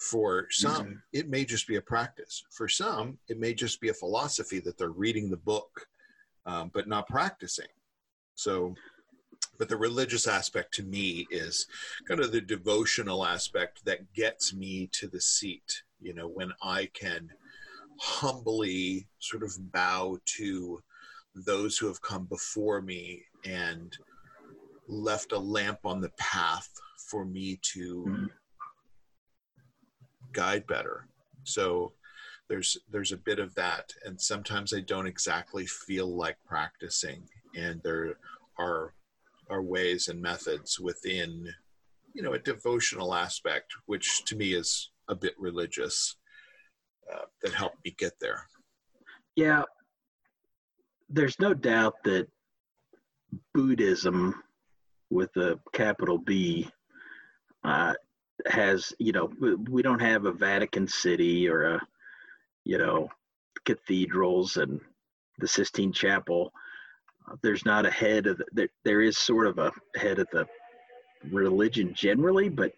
For 0.00 0.48
some, 0.50 0.86
mm-hmm. 0.86 0.94
it 1.12 1.28
may 1.28 1.44
just 1.44 1.68
be 1.68 1.76
a 1.76 1.80
practice. 1.80 2.42
For 2.50 2.68
some, 2.68 3.16
it 3.28 3.38
may 3.38 3.54
just 3.54 3.80
be 3.80 3.90
a 3.90 3.94
philosophy 3.94 4.58
that 4.58 4.76
they're 4.76 4.88
reading 4.88 5.30
the 5.30 5.36
book, 5.36 5.86
um, 6.46 6.72
but 6.74 6.88
not 6.88 7.06
practicing. 7.06 7.68
So, 8.34 8.74
but 9.56 9.68
the 9.68 9.76
religious 9.76 10.26
aspect 10.26 10.74
to 10.74 10.82
me 10.82 11.28
is 11.30 11.68
kind 12.08 12.18
of 12.18 12.32
the 12.32 12.40
devotional 12.40 13.24
aspect 13.24 13.84
that 13.84 14.12
gets 14.14 14.52
me 14.52 14.88
to 14.94 15.06
the 15.06 15.20
seat. 15.20 15.84
You 16.00 16.12
know, 16.12 16.26
when 16.26 16.52
I 16.60 16.88
can 16.92 17.30
humbly 18.00 19.06
sort 19.20 19.44
of 19.44 19.70
bow 19.70 20.18
to 20.24 20.82
those 21.36 21.78
who 21.78 21.86
have 21.86 22.02
come 22.02 22.24
before 22.24 22.82
me 22.82 23.22
and 23.44 23.96
left 24.88 25.32
a 25.32 25.38
lamp 25.38 25.80
on 25.84 26.00
the 26.00 26.12
path 26.18 26.68
for 27.08 27.24
me 27.24 27.58
to 27.62 28.04
mm-hmm. 28.08 28.26
guide 30.32 30.66
better. 30.66 31.08
So 31.44 31.92
there's 32.48 32.76
there's 32.90 33.12
a 33.12 33.16
bit 33.16 33.38
of 33.38 33.54
that 33.54 33.92
and 34.04 34.20
sometimes 34.20 34.72
I 34.72 34.80
don't 34.80 35.06
exactly 35.06 35.66
feel 35.66 36.14
like 36.14 36.36
practicing 36.46 37.22
and 37.56 37.80
there 37.82 38.18
are 38.58 38.94
are 39.50 39.62
ways 39.62 40.08
and 40.08 40.20
methods 40.20 40.78
within 40.78 41.48
you 42.12 42.22
know 42.22 42.34
a 42.34 42.38
devotional 42.38 43.14
aspect 43.14 43.72
which 43.86 44.24
to 44.26 44.36
me 44.36 44.54
is 44.54 44.90
a 45.08 45.14
bit 45.14 45.34
religious 45.38 46.16
uh, 47.12 47.24
that 47.42 47.52
helped 47.52 47.84
me 47.84 47.94
get 47.98 48.12
there 48.20 48.46
yeah 49.36 49.62
there's 51.08 51.38
no 51.40 51.54
doubt 51.54 51.94
that 52.04 52.26
buddhism 53.54 54.42
with 55.14 55.34
a 55.36 55.58
capital 55.72 56.18
b 56.18 56.68
uh, 57.64 57.94
has 58.46 58.92
you 58.98 59.12
know 59.12 59.30
we 59.70 59.82
don't 59.82 60.02
have 60.02 60.26
a 60.26 60.32
vatican 60.32 60.86
city 60.86 61.48
or 61.48 61.74
a 61.74 61.80
you 62.64 62.78
know 62.78 63.08
cathedrals 63.64 64.56
and 64.56 64.80
the 65.38 65.48
sistine 65.48 65.92
chapel 65.92 66.52
there's 67.42 67.64
not 67.64 67.86
a 67.86 67.90
head 67.90 68.26
of 68.26 68.38
the, 68.38 68.44
there, 68.52 68.68
there 68.84 69.00
is 69.00 69.16
sort 69.16 69.46
of 69.46 69.58
a 69.58 69.72
head 69.96 70.18
of 70.18 70.28
the 70.32 70.46
religion 71.30 71.92
generally, 71.94 72.48
but 72.48 72.72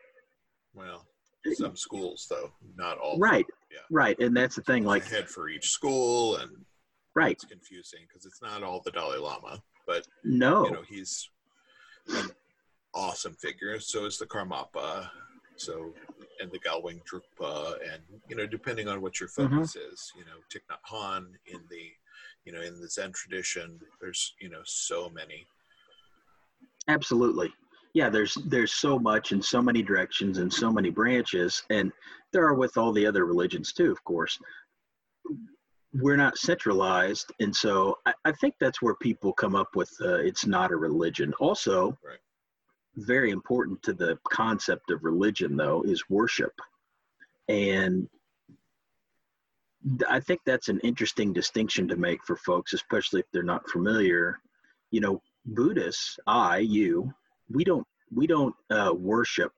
well, 0.74 1.06
some 1.54 1.76
schools 1.76 2.26
though, 2.30 2.50
not 2.76 2.98
all. 2.98 3.18
Right, 3.18 3.46
yeah. 3.72 3.80
right, 3.90 4.18
and 4.20 4.36
that's 4.36 4.56
the 4.56 4.62
thing. 4.62 4.82
There's 4.84 5.02
like 5.02 5.10
head 5.10 5.28
for 5.28 5.48
each 5.48 5.68
school, 5.68 6.36
and 6.36 6.50
right, 7.14 7.32
it's 7.32 7.44
confusing 7.44 8.00
because 8.08 8.26
it's 8.26 8.42
not 8.42 8.62
all 8.62 8.80
the 8.84 8.90
Dalai 8.90 9.18
Lama, 9.18 9.62
but 9.86 10.06
no, 10.24 10.66
you 10.66 10.72
know 10.72 10.82
he's 10.88 11.28
an 12.08 12.30
awesome 12.94 13.34
figure. 13.34 13.78
So 13.80 14.06
is 14.06 14.18
the 14.18 14.26
Karmapa, 14.26 15.08
so 15.56 15.94
and 16.40 16.50
the 16.50 16.58
Gyalwang 16.58 17.00
Drukpa, 17.04 17.74
and 17.92 18.02
you 18.28 18.36
know 18.36 18.46
depending 18.46 18.88
on 18.88 19.00
what 19.00 19.20
your 19.20 19.28
mm-hmm. 19.28 19.56
focus 19.56 19.76
mm-hmm. 19.76 19.92
is, 19.92 20.12
you 20.16 20.24
know 20.24 20.38
Thich 20.52 20.62
Nhat 20.70 20.78
Hanh 20.90 21.26
in 21.46 21.60
the 21.70 21.92
you 22.46 22.52
know 22.52 22.62
in 22.62 22.80
the 22.80 22.88
zen 22.88 23.12
tradition 23.12 23.78
there's 24.00 24.34
you 24.40 24.48
know 24.48 24.60
so 24.64 25.10
many 25.10 25.46
absolutely 26.88 27.52
yeah 27.92 28.08
there's 28.08 28.34
there's 28.46 28.72
so 28.72 28.98
much 28.98 29.32
in 29.32 29.42
so 29.42 29.60
many 29.60 29.82
directions 29.82 30.38
and 30.38 30.52
so 30.52 30.70
many 30.70 30.88
branches 30.88 31.62
and 31.70 31.92
there 32.32 32.44
are 32.46 32.54
with 32.54 32.78
all 32.78 32.92
the 32.92 33.04
other 33.04 33.26
religions 33.26 33.72
too 33.72 33.90
of 33.90 34.02
course 34.04 34.38
we're 36.00 36.16
not 36.16 36.36
centralized 36.38 37.32
and 37.40 37.54
so 37.54 37.96
i, 38.06 38.12
I 38.24 38.32
think 38.32 38.54
that's 38.60 38.82
where 38.82 38.94
people 38.96 39.32
come 39.32 39.54
up 39.54 39.74
with 39.74 39.90
uh, 40.00 40.16
it's 40.16 40.46
not 40.46 40.72
a 40.72 40.76
religion 40.76 41.32
also 41.40 41.96
right. 42.04 42.18
very 42.96 43.30
important 43.30 43.82
to 43.84 43.92
the 43.92 44.18
concept 44.28 44.90
of 44.90 45.04
religion 45.04 45.56
though 45.56 45.82
is 45.82 46.04
worship 46.08 46.52
and 47.48 48.08
I 50.08 50.20
think 50.20 50.40
that's 50.44 50.68
an 50.68 50.80
interesting 50.80 51.32
distinction 51.32 51.86
to 51.88 51.96
make 51.96 52.24
for 52.24 52.36
folks, 52.36 52.72
especially 52.72 53.20
if 53.20 53.26
they're 53.32 53.42
not 53.42 53.68
familiar. 53.68 54.40
You 54.90 55.00
know, 55.00 55.22
Buddhists, 55.44 56.18
I, 56.26 56.58
you, 56.58 57.12
we 57.50 57.62
don't 57.62 57.86
we 58.14 58.26
don't 58.26 58.54
uh, 58.70 58.92
worship 58.96 59.52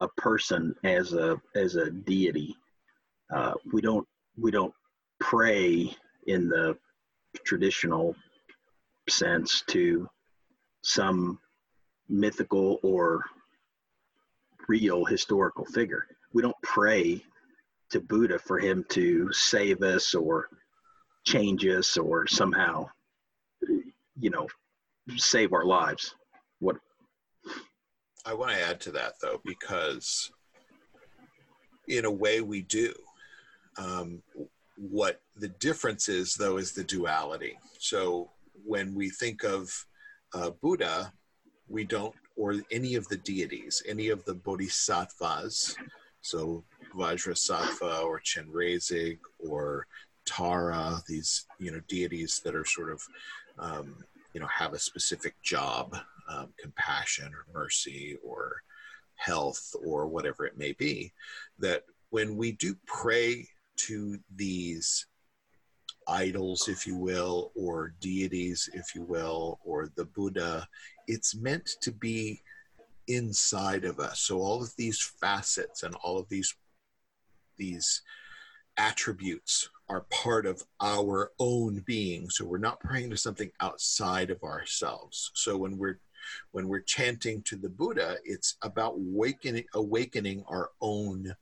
a 0.00 0.08
person 0.16 0.74
as 0.84 1.12
a 1.12 1.40
as 1.54 1.76
a 1.76 1.90
deity. 1.90 2.56
Uh, 3.32 3.54
we 3.72 3.80
don't 3.80 4.06
we 4.36 4.50
don't 4.50 4.74
pray 5.24 5.96
in 6.26 6.48
the 6.48 6.76
traditional 7.46 8.14
sense 9.08 9.62
to 9.66 10.06
some 10.82 11.38
mythical 12.10 12.78
or 12.82 13.24
real 14.68 15.04
historical 15.06 15.64
figure. 15.64 16.06
We 16.34 16.42
don't 16.42 16.62
pray 16.62 17.22
to 17.90 18.00
Buddha 18.00 18.38
for 18.38 18.58
him 18.58 18.84
to 18.90 19.32
save 19.32 19.82
us 19.82 20.14
or 20.14 20.48
change 21.24 21.64
us 21.64 21.96
or 21.96 22.26
somehow, 22.26 22.86
you 24.18 24.28
know, 24.28 24.46
save 25.16 25.54
our 25.54 25.64
lives. 25.64 26.14
What? 26.58 26.76
I 28.26 28.34
want 28.34 28.52
to 28.52 28.60
add 28.60 28.80
to 28.82 28.92
that 28.92 29.14
though, 29.22 29.40
because 29.44 30.30
in 31.88 32.04
a 32.04 32.10
way 32.10 32.42
we 32.42 32.60
do. 32.60 32.92
Um, 33.78 34.22
what 34.76 35.20
the 35.36 35.48
difference 35.48 36.08
is 36.08 36.34
though 36.34 36.56
is 36.56 36.72
the 36.72 36.84
duality. 36.84 37.56
So 37.78 38.30
when 38.64 38.94
we 38.94 39.10
think 39.10 39.44
of 39.44 39.72
uh, 40.34 40.50
Buddha, 40.62 41.12
we 41.68 41.84
don't, 41.84 42.14
or 42.36 42.56
any 42.70 42.94
of 42.96 43.06
the 43.08 43.16
deities, 43.18 43.82
any 43.86 44.08
of 44.08 44.24
the 44.24 44.34
bodhisattvas, 44.34 45.76
so 46.20 46.64
Vajrasattva 46.96 48.04
or 48.04 48.20
Chenrezig 48.20 49.18
or 49.38 49.86
Tara, 50.24 51.02
these 51.06 51.46
you 51.58 51.70
know 51.70 51.80
deities 51.86 52.40
that 52.44 52.54
are 52.54 52.64
sort 52.64 52.90
of 52.90 53.02
um, 53.58 53.96
you 54.32 54.40
know 54.40 54.46
have 54.46 54.72
a 54.72 54.78
specific 54.78 55.34
job, 55.42 55.96
um, 56.28 56.48
compassion 56.58 57.26
or 57.26 57.46
mercy 57.52 58.16
or 58.24 58.62
health 59.16 59.74
or 59.84 60.06
whatever 60.06 60.46
it 60.46 60.58
may 60.58 60.72
be. 60.72 61.12
That 61.58 61.84
when 62.10 62.36
we 62.36 62.52
do 62.52 62.74
pray 62.86 63.48
to 63.76 64.18
these 64.34 65.06
idols, 66.06 66.68
if 66.68 66.86
you 66.86 66.96
will, 66.96 67.52
or 67.54 67.94
deities, 68.00 68.68
if 68.74 68.94
you 68.94 69.02
will, 69.02 69.58
or 69.64 69.90
the 69.96 70.04
Buddha, 70.04 70.66
it's 71.06 71.34
meant 71.34 71.68
to 71.82 71.92
be 71.92 72.42
inside 73.08 73.84
of 73.84 74.00
us. 74.00 74.20
So 74.20 74.40
all 74.40 74.62
of 74.62 74.74
these 74.76 75.00
facets 75.20 75.82
and 75.82 75.94
all 75.96 76.18
of 76.18 76.28
these 76.28 76.54
these 77.56 78.02
attributes 78.76 79.68
are 79.88 80.06
part 80.10 80.46
of 80.46 80.64
our 80.80 81.30
own 81.38 81.82
being. 81.86 82.28
So 82.30 82.44
we're 82.44 82.58
not 82.58 82.80
praying 82.80 83.10
to 83.10 83.16
something 83.16 83.50
outside 83.60 84.30
of 84.30 84.42
ourselves. 84.42 85.30
So 85.34 85.56
when 85.56 85.78
we're 85.78 86.00
when 86.52 86.68
we're 86.68 86.80
chanting 86.80 87.42
to 87.42 87.56
the 87.56 87.68
Buddha, 87.68 88.16
it's 88.24 88.56
about 88.62 88.94
awakening, 88.94 89.66
awakening 89.74 90.42
our 90.48 90.70
own 90.80 91.34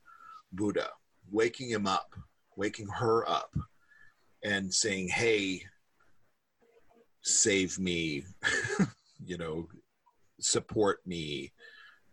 Buddha, 0.51 0.89
waking 1.31 1.69
him 1.69 1.87
up, 1.87 2.13
waking 2.55 2.87
her 2.87 3.27
up, 3.29 3.55
and 4.43 4.73
saying, 4.73 5.09
"Hey, 5.09 5.63
save 7.21 7.79
me, 7.79 8.23
you 9.25 9.37
know, 9.37 9.67
support 10.39 11.05
me, 11.05 11.51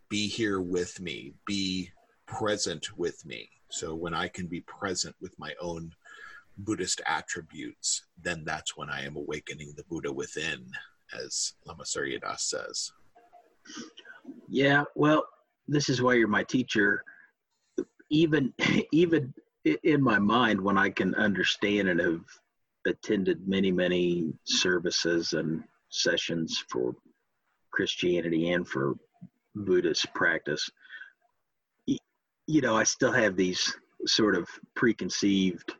be 0.08 0.28
here 0.28 0.60
with 0.60 1.00
me, 1.00 1.34
be 1.46 1.90
present 2.26 2.96
with 2.96 3.24
me." 3.26 3.48
So 3.70 3.94
when 3.94 4.14
I 4.14 4.28
can 4.28 4.46
be 4.46 4.60
present 4.62 5.14
with 5.20 5.38
my 5.38 5.54
own 5.60 5.92
Buddhist 6.58 7.00
attributes, 7.06 8.04
then 8.20 8.44
that's 8.44 8.76
when 8.76 8.90
I 8.90 9.04
am 9.04 9.16
awakening 9.16 9.74
the 9.76 9.84
Buddha 9.84 10.12
within, 10.12 10.70
as 11.18 11.54
Lama 11.66 11.86
Surya 11.86 12.20
Das 12.20 12.44
says. 12.44 12.92
Yeah, 14.48 14.84
well, 14.94 15.24
this 15.68 15.88
is 15.88 16.02
why 16.02 16.14
you're 16.14 16.28
my 16.28 16.44
teacher. 16.44 17.04
Even 18.10 18.52
even 18.92 19.32
in 19.84 20.02
my 20.02 20.18
mind, 20.18 20.60
when 20.60 20.78
I 20.78 20.90
can 20.90 21.14
understand 21.14 21.88
and 21.88 22.00
have 22.00 22.24
attended 22.86 23.46
many 23.46 23.70
many 23.70 24.32
services 24.44 25.32
and 25.32 25.62
sessions 25.90 26.64
for 26.68 26.94
Christianity 27.72 28.52
and 28.52 28.66
for 28.66 28.94
Buddhist 29.54 30.12
practice, 30.14 30.68
you 31.86 32.60
know, 32.60 32.76
I 32.76 32.84
still 32.84 33.12
have 33.12 33.36
these 33.36 33.76
sort 34.06 34.34
of 34.34 34.48
preconceived 34.74 35.74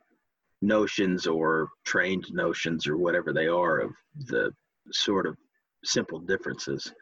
notions 0.61 1.27
or 1.27 1.69
trained 1.83 2.25
notions 2.31 2.87
or 2.87 2.97
whatever 2.97 3.33
they 3.33 3.47
are 3.47 3.79
of 3.79 3.91
the 4.27 4.51
sort 4.91 5.25
of 5.25 5.35
simple 5.83 6.19
differences. 6.19 6.93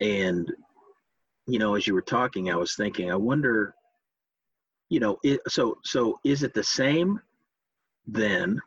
And, 0.00 0.50
you 1.46 1.58
know, 1.58 1.74
as 1.74 1.86
you 1.86 1.94
were 1.94 2.02
talking, 2.02 2.50
I 2.50 2.56
was 2.56 2.74
thinking, 2.74 3.10
I 3.10 3.16
wonder, 3.16 3.74
you 4.88 5.00
know, 5.00 5.18
it, 5.22 5.40
so 5.48 5.78
so 5.84 6.18
is 6.24 6.42
it 6.42 6.54
the 6.54 6.64
same 6.64 7.20
then? 8.06 8.60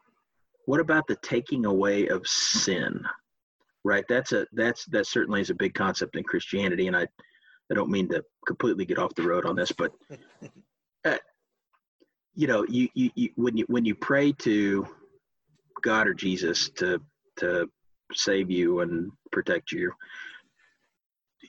What 0.66 0.80
about 0.80 1.08
the 1.08 1.18
taking 1.22 1.66
away 1.66 2.08
of 2.08 2.28
sin? 2.28 3.04
Right. 3.84 4.06
That's 4.10 4.34
a 4.34 4.46
that's 4.52 4.86
that 4.86 5.08
certainly 5.08 5.42
is 5.42 5.50
a 5.50 5.56
big 5.56 5.74
concept 5.74 6.16
in 6.16 6.24
Christianity, 6.24 6.88
and 6.88 6.98
I 6.98 7.08
I 7.72 7.76
don't 7.76 7.90
mean 7.90 8.10
to 8.10 8.24
completely 8.46 8.86
get 8.86 9.00
off 9.00 9.16
the 9.16 9.28
road 9.28 9.46
on 9.46 9.56
this, 9.56 9.72
but 9.72 9.92
uh, 11.06 11.18
you 12.36 12.48
know, 12.48 12.66
you, 12.68 12.90
you, 12.94 13.12
you 13.16 13.30
when 13.36 13.58
you 13.58 13.66
when 13.68 13.86
you 13.86 13.96
pray 13.96 14.32
to 14.32 14.88
God 15.82 16.08
or 16.08 16.14
Jesus 16.14 16.70
to 16.78 17.02
to 17.38 17.70
save 18.14 18.50
you 18.50 18.80
and 18.80 19.12
protect 19.32 19.72
you, 19.72 19.92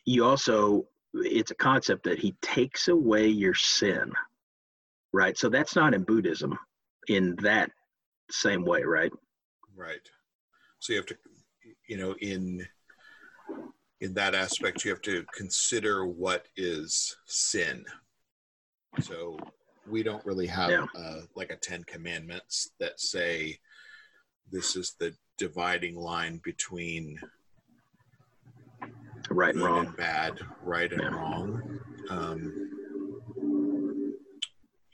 you 0.05 0.25
also 0.25 0.85
it's 1.15 1.51
a 1.51 1.57
concept 1.57 2.05
that 2.05 2.19
He 2.19 2.35
takes 2.43 2.89
away 2.89 3.29
your 3.29 3.55
sin, 3.55 4.13
right? 5.13 5.37
So 5.37 5.49
that's 5.49 5.77
not 5.77 5.95
in 5.95 6.05
Buddhism 6.05 6.59
in 7.09 7.37
that 7.43 7.71
same 8.31 8.65
way, 8.65 8.83
right? 8.83 9.13
Right. 9.77 10.09
So 10.79 10.93
you 10.93 10.99
have 10.99 11.07
to, 11.07 11.17
you 11.89 11.97
know, 11.97 12.15
in 12.21 12.67
in 14.01 14.15
that 14.15 14.35
aspect, 14.35 14.85
you 14.85 14.91
have 14.91 15.03
to 15.03 15.25
consider 15.35 16.07
what 16.07 16.47
is 16.57 17.17
sin. 17.27 17.85
So 19.03 19.39
we 19.87 20.03
don't 20.03 20.25
really 20.25 20.47
have 20.47 20.71
yeah. 20.71 20.87
uh, 20.97 21.21
like 21.35 21.51
a 21.51 21.57
Ten 21.57 21.85
Commandments 21.85 22.71
that 22.81 23.01
say 23.01 23.59
this 24.51 24.77
is 24.77 24.97
the 24.99 25.15
dividing 25.39 25.97
line 25.97 26.41
between 26.45 27.19
right 29.31 29.55
and 29.55 29.63
wrong, 29.63 29.87
and 29.87 29.97
bad, 29.97 30.41
right 30.63 30.91
and 30.93 31.03
yeah. 31.03 31.09
wrong. 31.09 31.81
Um, 32.09 32.71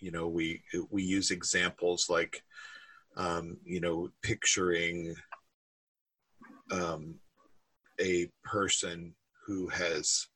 you 0.01 0.11
know, 0.11 0.29
we 0.29 0.63
we 0.91 1.03
use 1.03 1.31
examples 1.31 2.09
like, 2.09 2.43
um, 3.17 3.57
you 3.65 3.81
know, 3.81 4.11
picturing 4.23 5.15
um, 6.71 7.17
a 8.01 8.29
person 8.45 9.15
who 9.47 9.69
has 9.69 10.27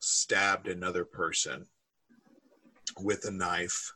stabbed 0.00 0.68
another 0.68 1.04
person 1.04 1.66
with 3.00 3.24
a 3.24 3.30
knife 3.30 3.92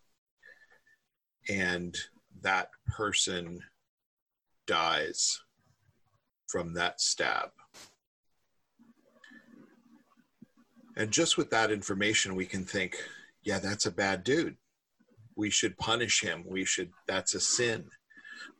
and 1.49 1.97
that 2.41 2.69
person 2.87 3.61
dies 4.67 5.41
from 6.47 6.75
that 6.75 7.01
stab. 7.01 7.51
And 10.97 11.11
just 11.11 11.37
with 11.39 11.51
that 11.51 11.71
information, 11.71 12.35
we 12.35 12.45
can 12.45 12.65
think, 12.65 12.97
yeah, 13.43 13.59
that's 13.59 13.87
a 13.87 13.91
bad 13.91 14.25
dude. 14.25 14.57
We 15.37 15.51
should 15.51 15.77
punish 15.79 16.21
him. 16.21 16.45
We 16.47 16.65
should, 16.65 16.91
that's 17.07 17.35
a 17.35 17.41
sin. 17.41 17.85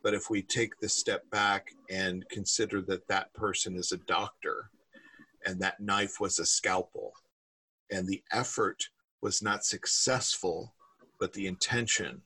But 0.01 0.13
if 0.13 0.29
we 0.29 0.41
take 0.41 0.79
the 0.79 0.89
step 0.89 1.29
back 1.29 1.71
and 1.89 2.27
consider 2.29 2.81
that 2.83 3.07
that 3.07 3.33
person 3.33 3.75
is 3.75 3.91
a 3.91 3.97
doctor 3.97 4.69
and 5.45 5.59
that 5.61 5.79
knife 5.79 6.19
was 6.19 6.39
a 6.39 6.45
scalpel 6.45 7.13
and 7.91 8.07
the 8.07 8.23
effort 8.31 8.89
was 9.21 9.41
not 9.41 9.65
successful, 9.65 10.73
but 11.19 11.33
the 11.33 11.47
intention 11.47 12.21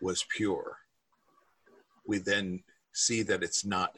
was 0.00 0.26
pure, 0.28 0.78
we 2.06 2.18
then 2.18 2.62
see 2.92 3.22
that 3.22 3.42
it's 3.42 3.64
not 3.64 3.96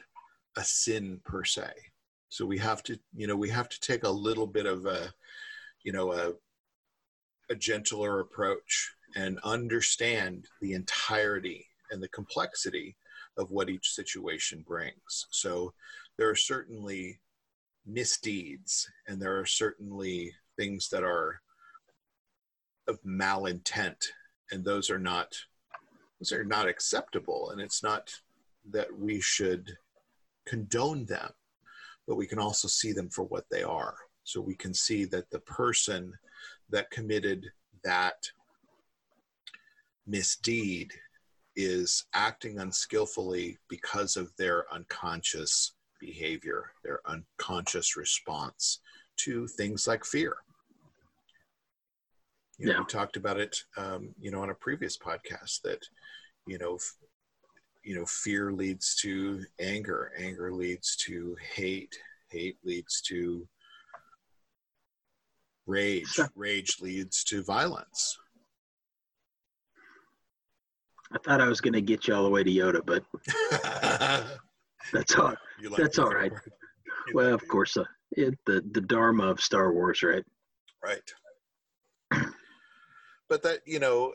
a 0.57 0.63
sin 0.63 1.19
per 1.23 1.43
se. 1.43 1.69
So 2.29 2.45
we 2.45 2.57
have 2.59 2.83
to, 2.83 2.99
you 3.15 3.27
know, 3.27 3.35
we 3.35 3.49
have 3.49 3.69
to 3.69 3.79
take 3.79 4.03
a 4.03 4.09
little 4.09 4.47
bit 4.47 4.65
of 4.65 4.85
a, 4.85 5.13
you 5.83 5.91
know, 5.91 6.11
a, 6.13 6.33
a 7.49 7.55
gentler 7.55 8.19
approach 8.19 8.93
and 9.15 9.39
understand 9.43 10.45
the 10.61 10.73
entirety 10.73 11.67
and 11.91 12.01
the 12.01 12.09
complexity 12.09 12.95
of 13.37 13.51
what 13.51 13.69
each 13.69 13.91
situation 13.93 14.63
brings. 14.67 15.27
So 15.31 15.73
there 16.17 16.29
are 16.29 16.35
certainly 16.35 17.19
misdeeds 17.85 18.87
and 19.07 19.21
there 19.21 19.39
are 19.39 19.45
certainly 19.45 20.33
things 20.57 20.89
that 20.89 21.03
are 21.03 21.41
of 22.87 23.01
malintent 23.03 24.05
and 24.51 24.63
those 24.63 24.89
are 24.89 24.99
not 24.99 25.33
those 26.19 26.31
are 26.31 26.43
not 26.43 26.67
acceptable 26.67 27.51
and 27.51 27.61
it's 27.61 27.81
not 27.81 28.11
that 28.69 28.87
we 28.97 29.21
should 29.21 29.71
condone 30.45 31.05
them 31.05 31.31
but 32.07 32.15
we 32.15 32.27
can 32.27 32.39
also 32.39 32.67
see 32.67 32.91
them 32.91 33.09
for 33.09 33.23
what 33.23 33.45
they 33.49 33.63
are 33.63 33.95
so 34.23 34.41
we 34.41 34.55
can 34.55 34.73
see 34.73 35.05
that 35.05 35.29
the 35.29 35.39
person 35.39 36.13
that 36.69 36.91
committed 36.91 37.45
that 37.83 38.15
misdeed 40.09 40.91
is 41.55 42.05
acting 42.13 42.59
unskillfully 42.59 43.57
because 43.69 44.17
of 44.17 44.35
their 44.37 44.65
unconscious 44.73 45.73
behavior, 45.99 46.71
their 46.83 46.99
unconscious 47.05 47.95
response 47.95 48.79
to 49.17 49.47
things 49.47 49.87
like 49.87 50.05
fear. 50.05 50.37
You 52.57 52.67
know, 52.67 52.73
yeah. 52.73 52.79
We 52.79 52.85
talked 52.85 53.17
about 53.17 53.39
it, 53.39 53.63
um, 53.77 54.09
you 54.19 54.31
know, 54.31 54.41
on 54.41 54.49
a 54.49 54.55
previous 54.55 54.97
podcast 54.97 55.61
that, 55.63 55.85
you 56.45 56.57
know, 56.57 56.75
f- 56.75 56.95
you 57.83 57.95
know, 57.95 58.05
fear 58.05 58.51
leads 58.51 58.95
to 59.01 59.43
anger, 59.59 60.11
anger 60.17 60.53
leads 60.53 60.95
to 60.97 61.35
hate, 61.55 61.97
hate 62.29 62.57
leads 62.63 63.01
to 63.03 63.47
rage, 65.65 66.19
rage 66.35 66.77
leads 66.81 67.23
to 67.25 67.43
violence. 67.43 68.17
I 71.11 71.17
thought 71.17 71.41
I 71.41 71.47
was 71.47 71.61
going 71.61 71.73
to 71.73 71.81
get 71.81 72.07
you 72.07 72.13
all 72.13 72.23
the 72.23 72.29
way 72.29 72.43
to 72.43 72.51
Yoda, 72.51 72.85
but 72.85 73.03
that's 74.93 75.15
all. 75.15 75.33
Like 75.63 75.77
that's 75.77 75.99
all 75.99 76.11
right. 76.11 76.31
Well, 77.13 77.33
of 77.33 77.47
course, 77.47 77.75
uh, 77.75 77.85
it, 78.11 78.37
the 78.45 78.63
the 78.71 78.81
Dharma 78.81 79.23
of 79.23 79.41
Star 79.41 79.73
Wars, 79.73 80.03
right? 80.03 80.23
Right. 80.83 81.11
but 83.29 83.41
that 83.41 83.61
you 83.65 83.79
know, 83.79 84.13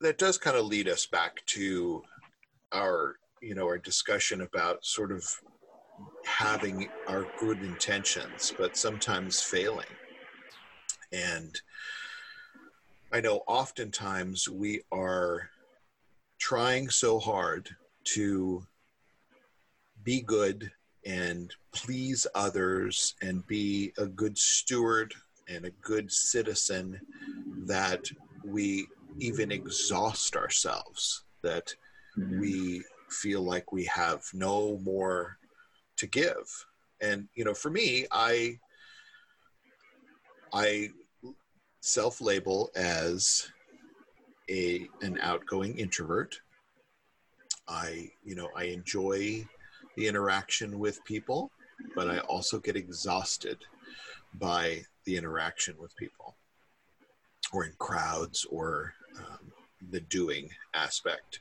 that 0.00 0.16
does 0.16 0.38
kind 0.38 0.56
of 0.56 0.64
lead 0.64 0.88
us 0.88 1.04
back 1.04 1.44
to 1.46 2.02
our 2.72 3.16
you 3.42 3.54
know 3.54 3.66
our 3.66 3.76
discussion 3.76 4.40
about 4.42 4.82
sort 4.82 5.12
of 5.12 5.24
having 6.24 6.88
our 7.06 7.26
good 7.38 7.62
intentions, 7.62 8.54
but 8.56 8.78
sometimes 8.78 9.42
failing, 9.42 9.84
and 11.12 11.60
I 13.12 13.20
know 13.20 13.42
oftentimes 13.46 14.48
we 14.48 14.82
are 14.90 15.50
trying 16.38 16.88
so 16.88 17.18
hard 17.18 17.68
to 18.04 18.64
be 20.04 20.20
good 20.20 20.70
and 21.04 21.54
please 21.72 22.26
others 22.34 23.14
and 23.22 23.46
be 23.46 23.92
a 23.98 24.06
good 24.06 24.36
steward 24.36 25.14
and 25.48 25.64
a 25.64 25.70
good 25.82 26.10
citizen 26.10 27.00
that 27.66 28.04
we 28.44 28.86
even 29.18 29.52
exhaust 29.52 30.36
ourselves, 30.36 31.24
that 31.42 31.74
mm-hmm. 32.18 32.40
we 32.40 32.82
feel 33.08 33.42
like 33.42 33.72
we 33.72 33.84
have 33.84 34.22
no 34.34 34.78
more 34.78 35.38
to 35.96 36.06
give. 36.06 36.66
And, 37.00 37.28
you 37.34 37.44
know, 37.44 37.54
for 37.54 37.70
me, 37.70 38.06
I, 38.10 38.58
I 40.52 40.88
self 41.80 42.20
label 42.20 42.70
as 42.74 43.48
a 44.50 44.88
an 45.02 45.18
outgoing 45.20 45.78
introvert. 45.78 46.40
I, 47.68 48.10
you 48.24 48.36
know, 48.36 48.48
I 48.56 48.64
enjoy 48.64 49.46
the 49.96 50.06
interaction 50.06 50.78
with 50.78 51.04
people, 51.04 51.50
but 51.94 52.08
I 52.08 52.18
also 52.20 52.58
get 52.58 52.76
exhausted 52.76 53.58
by 54.34 54.82
the 55.04 55.16
interaction 55.16 55.74
with 55.78 55.96
people 55.96 56.36
or 57.52 57.64
in 57.64 57.72
crowds 57.78 58.44
or 58.50 58.94
um, 59.18 59.52
the 59.90 60.00
doing 60.00 60.48
aspect. 60.74 61.40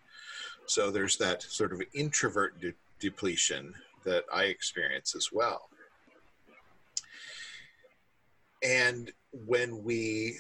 So 0.66 0.90
there's 0.90 1.18
that 1.18 1.44
sort 1.44 1.74
of 1.74 1.82
introvert 1.94 2.60
de- 2.60 2.74
depletion 3.00 3.74
that 4.04 4.24
I 4.34 4.44
experience 4.46 5.16
as 5.16 5.32
well. 5.32 5.70
And 8.64 9.12
when 9.32 9.84
we 9.84 10.40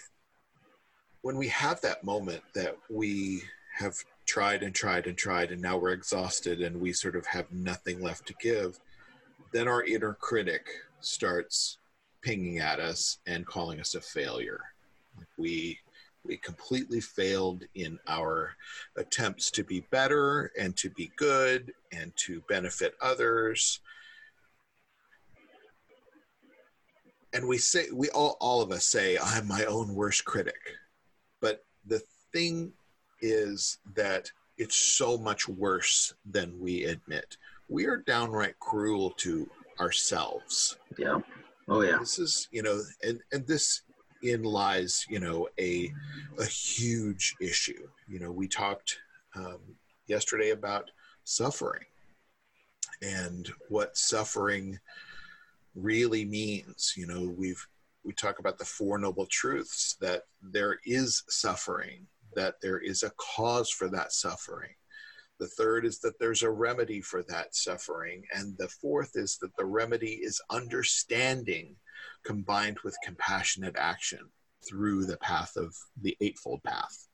when 1.25 1.37
we 1.37 1.47
have 1.47 1.81
that 1.81 2.03
moment 2.03 2.43
that 2.53 2.77
we 2.87 3.41
have 3.75 3.95
tried 4.27 4.61
and 4.61 4.75
tried 4.75 5.07
and 5.07 5.17
tried 5.17 5.49
and 5.49 5.59
now 5.59 5.75
we're 5.75 5.89
exhausted 5.89 6.61
and 6.61 6.79
we 6.79 6.93
sort 6.93 7.15
of 7.15 7.25
have 7.25 7.51
nothing 7.51 7.99
left 7.99 8.27
to 8.27 8.35
give, 8.39 8.79
then 9.51 9.67
our 9.67 9.83
inner 9.85 10.13
critic 10.13 10.67
starts 10.99 11.79
pinging 12.21 12.59
at 12.59 12.79
us 12.79 13.17
and 13.25 13.43
calling 13.47 13.79
us 13.79 13.95
a 13.95 14.01
failure. 14.01 14.61
We 15.35 15.79
we 16.23 16.37
completely 16.37 17.01
failed 17.01 17.63
in 17.73 17.97
our 18.07 18.55
attempts 18.95 19.49
to 19.51 19.63
be 19.63 19.79
better 19.89 20.51
and 20.59 20.77
to 20.77 20.91
be 20.91 21.11
good 21.15 21.73
and 21.91 22.15
to 22.17 22.43
benefit 22.47 22.93
others. 23.01 23.79
And 27.33 27.47
we 27.47 27.57
say 27.57 27.87
we 27.91 28.09
all 28.09 28.37
all 28.39 28.61
of 28.61 28.71
us 28.71 28.85
say 28.85 29.17
I'm 29.17 29.47
my 29.47 29.65
own 29.65 29.95
worst 29.95 30.23
critic. 30.23 30.77
But 31.41 31.63
the 31.85 32.01
thing 32.33 32.73
is 33.21 33.79
that 33.95 34.29
it's 34.57 34.75
so 34.75 35.17
much 35.17 35.47
worse 35.47 36.13
than 36.29 36.59
we 36.59 36.85
admit. 36.85 37.37
We 37.67 37.85
are 37.85 37.97
downright 37.97 38.59
cruel 38.59 39.11
to 39.17 39.49
ourselves. 39.79 40.77
Yeah. 40.97 41.19
Oh 41.67 41.81
yeah. 41.81 41.97
This 41.99 42.19
is, 42.19 42.47
you 42.51 42.61
know, 42.61 42.81
and 43.03 43.19
and 43.31 43.45
this 43.47 43.81
in 44.21 44.43
lies, 44.43 45.05
you 45.09 45.19
know, 45.19 45.47
a 45.59 45.91
a 46.39 46.45
huge 46.45 47.35
issue. 47.41 47.87
You 48.07 48.19
know, 48.19 48.31
we 48.31 48.47
talked 48.47 48.97
um, 49.35 49.59
yesterday 50.07 50.51
about 50.51 50.91
suffering 51.23 51.83
and 53.01 53.49
what 53.69 53.97
suffering 53.97 54.79
really 55.75 56.25
means. 56.25 56.93
You 56.95 57.07
know, 57.07 57.33
we've 57.37 57.65
we 58.05 58.13
talk 58.13 58.39
about 58.39 58.57
the 58.57 58.65
four 58.65 58.97
noble 58.97 59.25
truths 59.25 59.95
that 59.99 60.23
there 60.41 60.79
is 60.85 61.23
suffering, 61.27 62.05
that 62.35 62.55
there 62.61 62.79
is 62.79 63.03
a 63.03 63.11
cause 63.17 63.69
for 63.69 63.89
that 63.89 64.11
suffering. 64.11 64.73
The 65.39 65.47
third 65.47 65.85
is 65.85 65.99
that 65.99 66.17
there's 66.19 66.43
a 66.43 66.49
remedy 66.49 67.01
for 67.01 67.23
that 67.23 67.55
suffering. 67.55 68.23
And 68.33 68.57
the 68.57 68.69
fourth 68.69 69.11
is 69.15 69.37
that 69.41 69.55
the 69.57 69.65
remedy 69.65 70.19
is 70.21 70.41
understanding 70.49 71.75
combined 72.23 72.77
with 72.83 72.95
compassionate 73.03 73.75
action 73.77 74.19
through 74.67 75.05
the 75.05 75.17
path 75.17 75.57
of 75.57 75.75
the 76.01 76.15
Eightfold 76.21 76.63
Path. 76.63 77.07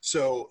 So 0.00 0.48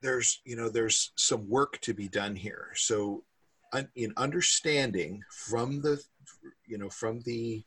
there's 0.00 0.42
you 0.44 0.54
know 0.54 0.68
there's 0.68 1.12
some 1.16 1.48
work 1.48 1.80
to 1.80 1.94
be 1.94 2.08
done 2.08 2.36
here. 2.36 2.70
So 2.74 3.24
in 3.96 4.12
understanding 4.16 5.22
from 5.30 5.80
the 5.80 6.00
you 6.66 6.78
know 6.78 6.88
from 6.88 7.20
the 7.22 7.62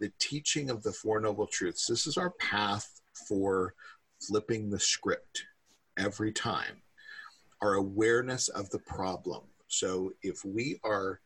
the 0.00 0.12
teaching 0.18 0.70
of 0.70 0.82
the 0.82 0.92
four 0.92 1.20
noble 1.20 1.46
truths 1.46 1.86
this 1.86 2.06
is 2.06 2.16
our 2.16 2.30
path 2.30 3.00
for 3.28 3.74
flipping 4.20 4.70
the 4.70 4.80
script 4.80 5.44
every 5.96 6.32
time. 6.32 6.82
Our 7.62 7.74
awareness 7.74 8.48
of 8.48 8.70
the 8.70 8.78
problem. 8.78 9.42
So 9.68 10.12
if 10.22 10.44
we 10.44 10.80
are 10.84 11.20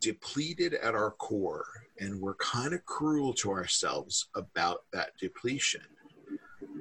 depleted 0.00 0.74
at 0.74 0.94
our 0.94 1.10
core 1.10 1.66
and 2.00 2.20
we're 2.20 2.34
kind 2.36 2.72
of 2.72 2.84
cruel 2.86 3.34
to 3.34 3.50
ourselves 3.50 4.28
about 4.34 4.84
that 4.92 5.10
depletion 5.20 5.82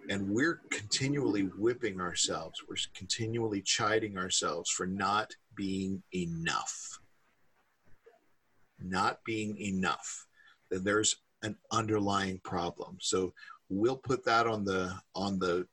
and 0.09 0.29
we're 0.29 0.61
continually 0.69 1.41
whipping 1.41 1.99
ourselves 1.99 2.61
we're 2.69 2.77
continually 2.95 3.61
chiding 3.61 4.17
ourselves 4.17 4.69
for 4.69 4.87
not 4.87 5.35
being 5.61 6.01
enough. 6.11 6.99
Not 8.79 9.19
being 9.23 9.55
enough. 9.59 10.25
Then 10.71 10.83
there's 10.83 11.17
an 11.43 11.55
underlying 11.71 12.39
problem. 12.43 12.97
So 12.99 13.35
we'll 13.69 13.97
put 13.97 14.25
that 14.25 14.47
on 14.47 14.65
the 14.65 14.91
on 15.13 15.37
the 15.37 15.67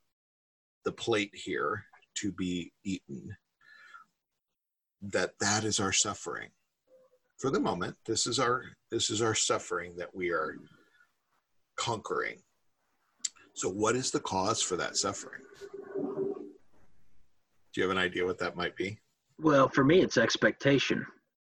the 0.84 0.92
plate 0.92 1.30
here 1.32 1.86
to 2.16 2.32
be 2.32 2.70
eaten. 2.84 3.34
That 5.00 5.30
that 5.40 5.64
is 5.64 5.80
our 5.80 5.92
suffering. 5.92 6.50
For 7.38 7.50
the 7.50 7.60
moment 7.60 7.96
this 8.04 8.26
is 8.26 8.38
our 8.38 8.64
this 8.90 9.08
is 9.08 9.22
our 9.22 9.34
suffering 9.34 9.96
that 9.96 10.14
we 10.14 10.28
are 10.32 10.56
conquering. 11.76 12.42
So 13.54 13.70
what 13.70 13.96
is 13.96 14.10
the 14.10 14.20
cause 14.20 14.60
for 14.60 14.76
that 14.76 14.98
suffering? 14.98 15.40
Do 17.72 17.80
you 17.80 17.82
have 17.84 17.90
an 17.90 17.96
idea 17.96 18.26
what 18.26 18.38
that 18.40 18.54
might 18.54 18.76
be 18.76 18.98
well 19.40 19.68
for 19.68 19.84
me 19.84 20.00
it's 20.00 20.16
expectation 20.16 21.04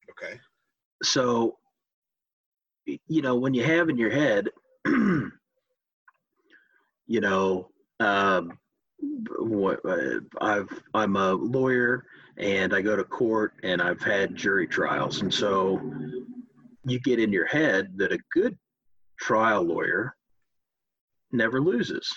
okay 0.10 0.40
so 1.04 1.58
you 2.86 3.22
know 3.22 3.36
when 3.36 3.54
you 3.54 3.64
have 3.64 3.90
in 3.90 3.98
your 3.98 4.12
head 4.12 4.50
you 4.86 5.32
know 7.22 7.70
um, 8.00 8.58
what 9.40 9.80
uh, 9.86 10.20
I've 10.42 10.70
I'm 10.94 11.16
a 11.16 11.34
lawyer 11.34 12.06
and 12.38 12.74
I 12.74 12.82
go 12.82 12.96
to 12.96 13.04
court 13.04 13.54
and 13.64 13.82
I've 13.82 14.02
had 14.02 14.36
jury 14.36 14.68
trials. 14.68 15.22
And 15.22 15.34
so 15.34 15.82
you 16.86 17.00
get 17.00 17.20
in 17.20 17.34
your 17.34 17.46
head 17.46 17.92
that 17.98 18.14
a 18.14 18.20
good 18.34 18.58
trial 19.20 19.64
lawyer 19.64 20.16
never 21.32 21.62
loses. 21.62 22.10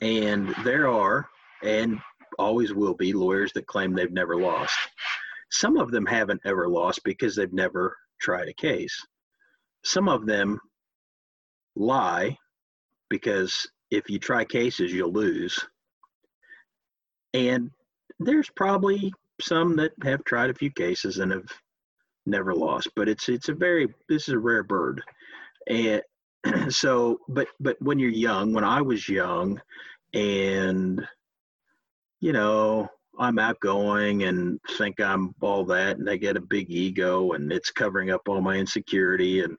And 0.00 0.52
there 0.64 0.88
are, 0.88 1.28
and 1.62 2.00
always 2.38 2.72
will 2.72 2.94
be, 2.94 3.12
lawyers 3.12 3.52
that 3.52 3.66
claim 3.66 3.92
they've 3.92 4.12
never 4.12 4.36
lost. 4.36 4.76
Some 5.50 5.76
of 5.76 5.90
them 5.90 6.06
haven't 6.06 6.40
ever 6.44 6.68
lost 6.68 7.04
because 7.04 7.36
they've 7.36 7.52
never 7.52 7.96
tried 8.20 8.48
a 8.48 8.54
case. 8.54 9.04
Some 9.84 10.08
of 10.08 10.26
them 10.26 10.58
lie 11.76 12.36
because 13.10 13.68
if 13.90 14.08
you 14.08 14.18
try 14.18 14.44
cases, 14.44 14.92
you'll 14.92 15.12
lose. 15.12 15.58
And 17.34 17.70
there's 18.18 18.48
probably 18.56 19.12
some 19.40 19.76
that 19.76 19.92
have 20.04 20.24
tried 20.24 20.50
a 20.50 20.54
few 20.54 20.70
cases 20.70 21.18
and 21.18 21.32
have 21.32 21.48
never 22.26 22.54
lost, 22.54 22.88
but 22.94 23.08
it's 23.08 23.28
it's 23.28 23.48
a 23.48 23.54
very 23.54 23.88
this 24.08 24.28
is 24.28 24.34
a 24.34 24.38
rare 24.38 24.62
bird. 24.62 25.02
And 25.68 26.02
so 26.72 27.18
but 27.28 27.48
but 27.60 27.80
when 27.82 27.98
you're 27.98 28.10
young, 28.10 28.52
when 28.52 28.64
I 28.64 28.80
was 28.80 29.08
young 29.08 29.60
and 30.14 31.06
you 32.22 32.32
know, 32.32 32.88
I'm 33.18 33.38
outgoing 33.38 34.22
and 34.22 34.60
think 34.78 35.00
I'm 35.00 35.34
all 35.40 35.64
that 35.66 35.98
and 35.98 36.08
I 36.08 36.16
get 36.16 36.36
a 36.36 36.40
big 36.40 36.70
ego 36.70 37.32
and 37.32 37.52
it's 37.52 37.70
covering 37.70 38.10
up 38.10 38.22
all 38.28 38.40
my 38.40 38.56
insecurity 38.56 39.40
and 39.40 39.56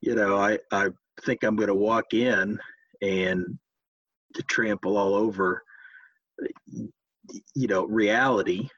you 0.00 0.16
know, 0.16 0.36
I 0.36 0.58
I 0.72 0.88
think 1.22 1.44
I'm 1.44 1.54
going 1.54 1.68
to 1.68 1.74
walk 1.74 2.14
in 2.14 2.58
and 3.00 3.58
to 4.34 4.42
trample 4.42 4.96
all 4.96 5.14
over 5.14 5.62
you 7.54 7.68
know 7.68 7.86
reality 7.86 8.68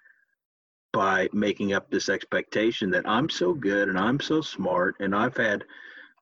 by 0.92 1.28
making 1.32 1.72
up 1.72 1.90
this 1.90 2.10
expectation 2.10 2.90
that 2.90 3.08
I'm 3.08 3.30
so 3.30 3.54
good 3.54 3.88
and 3.88 3.98
I'm 3.98 4.20
so 4.20 4.42
smart 4.42 4.96
and 5.00 5.14
I've 5.14 5.36
had 5.36 5.64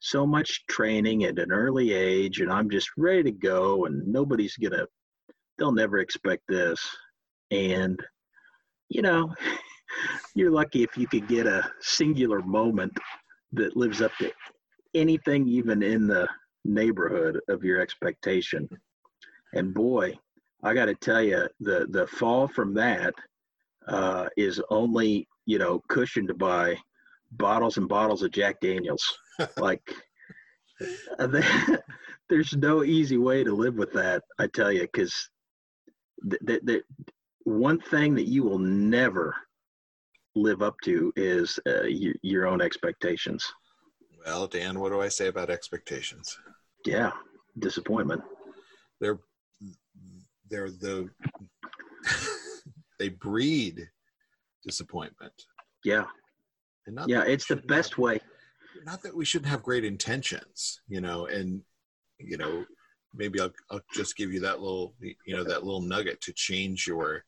so 0.01 0.25
much 0.27 0.65
training 0.69 1.25
at 1.25 1.41
an 1.41 1.51
early 1.51 1.93
age 1.93 2.41
and 2.41 2.53
I'm 2.53 2.71
just 2.71 2.91
ready 2.97 3.25
to 3.25 3.33
go 3.33 3.87
and 3.87 4.07
nobody's 4.07 4.57
going 4.57 4.73
to 4.73 4.87
they'll 5.63 5.73
never 5.73 5.99
expect 5.99 6.43
this 6.49 6.81
and 7.53 8.01
you 8.89 9.03
know 9.03 9.33
you're 10.35 10.51
lucky 10.51 10.83
if 10.83 10.97
you 10.97 11.07
could 11.07 11.29
get 11.29 11.47
a 11.47 11.71
singular 11.81 12.41
moment 12.43 12.93
that 13.53 13.77
lives 13.77 14.03
up 14.03 14.11
to 14.19 14.31
anything 14.95 15.47
even 15.47 15.83
in 15.83 16.09
the 16.09 16.27
neighborhood 16.65 17.39
of 17.49 17.63
your 17.63 17.81
expectation 17.81 18.69
and 19.55 19.73
boy 19.73 20.13
I 20.63 20.75
got 20.75 20.87
to 20.87 20.95
tell 20.95 21.23
you, 21.23 21.49
the 21.61 21.87
the 21.91 22.07
fall 22.07 22.47
from 22.47 22.75
that 22.75 23.15
uh, 23.89 24.29
is 24.37 24.61
only 24.71 25.27
you 25.45 25.59
know 25.59 25.83
cushioned 25.89 26.39
by 26.39 26.77
bottles 27.33 27.79
and 27.79 27.89
bottles 27.89 28.23
of 28.23 28.31
Jack 28.31 28.61
Daniels. 28.61 29.05
like 29.57 29.83
uh, 31.19 31.29
there's 32.29 32.55
no 32.57 32.85
easy 32.85 33.19
way 33.19 33.43
to 33.43 33.55
live 33.55 33.75
with 33.75 33.93
that. 33.95 34.23
I 34.39 34.47
tell 34.47 34.71
you, 34.71 34.83
because 34.83 35.31
the, 36.19 36.39
the, 36.43 36.61
the 36.65 36.83
one 37.45 37.81
thing 37.81 38.15
that 38.15 38.29
you 38.29 38.43
will 38.45 38.59
never 38.59 39.35
live 40.35 40.63
up 40.63 40.77
to 40.85 41.13
is 41.17 41.59
uh, 41.67 41.83
y- 41.85 42.15
your 42.23 42.47
own 42.47 42.61
expectations. 42.63 43.45
Well, 44.25 44.47
Dan, 44.47 44.79
what 44.79 44.91
do 44.91 45.01
I 45.01 45.09
say 45.09 45.27
about 45.27 45.51
expectations? 45.51 46.39
Yeah, 46.87 47.11
disappointment. 47.59 48.23
They're 49.01 49.19
they're 50.49 50.71
the 50.71 51.09
they 52.99 53.09
breed 53.09 53.89
disappointment. 54.65 55.33
Yeah, 55.85 56.05
And 56.87 56.95
not 56.95 57.09
yeah, 57.09 57.23
it's 57.25 57.47
the 57.47 57.57
best 57.57 57.93
have- 57.93 57.99
way. 57.99 58.21
Not 58.85 59.03
that 59.03 59.15
we 59.15 59.25
shouldn't 59.25 59.51
have 59.51 59.63
great 59.63 59.85
intentions, 59.85 60.81
you 60.89 61.01
know, 61.01 61.27
and 61.27 61.61
you 62.19 62.37
know, 62.37 62.65
maybe 63.15 63.41
I'll 63.41 63.53
I'll 63.71 63.83
just 63.95 64.17
give 64.17 64.33
you 64.33 64.41
that 64.41 64.61
little 64.61 64.95
you 65.01 65.37
know 65.37 65.45
that 65.45 65.65
little 65.65 65.81
nugget 65.81 66.21
to 66.23 66.33
change 66.33 66.87
your 66.87 67.25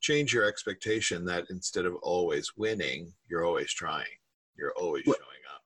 change 0.00 0.32
your 0.32 0.44
expectation 0.44 1.24
that 1.26 1.44
instead 1.50 1.84
of 1.84 1.94
always 1.96 2.52
winning, 2.56 3.12
you're 3.28 3.44
always 3.44 3.72
trying. 3.72 4.06
You're 4.56 4.72
always 4.72 5.04
Well- 5.06 5.16
showing 5.16 5.26
up. 5.54 5.62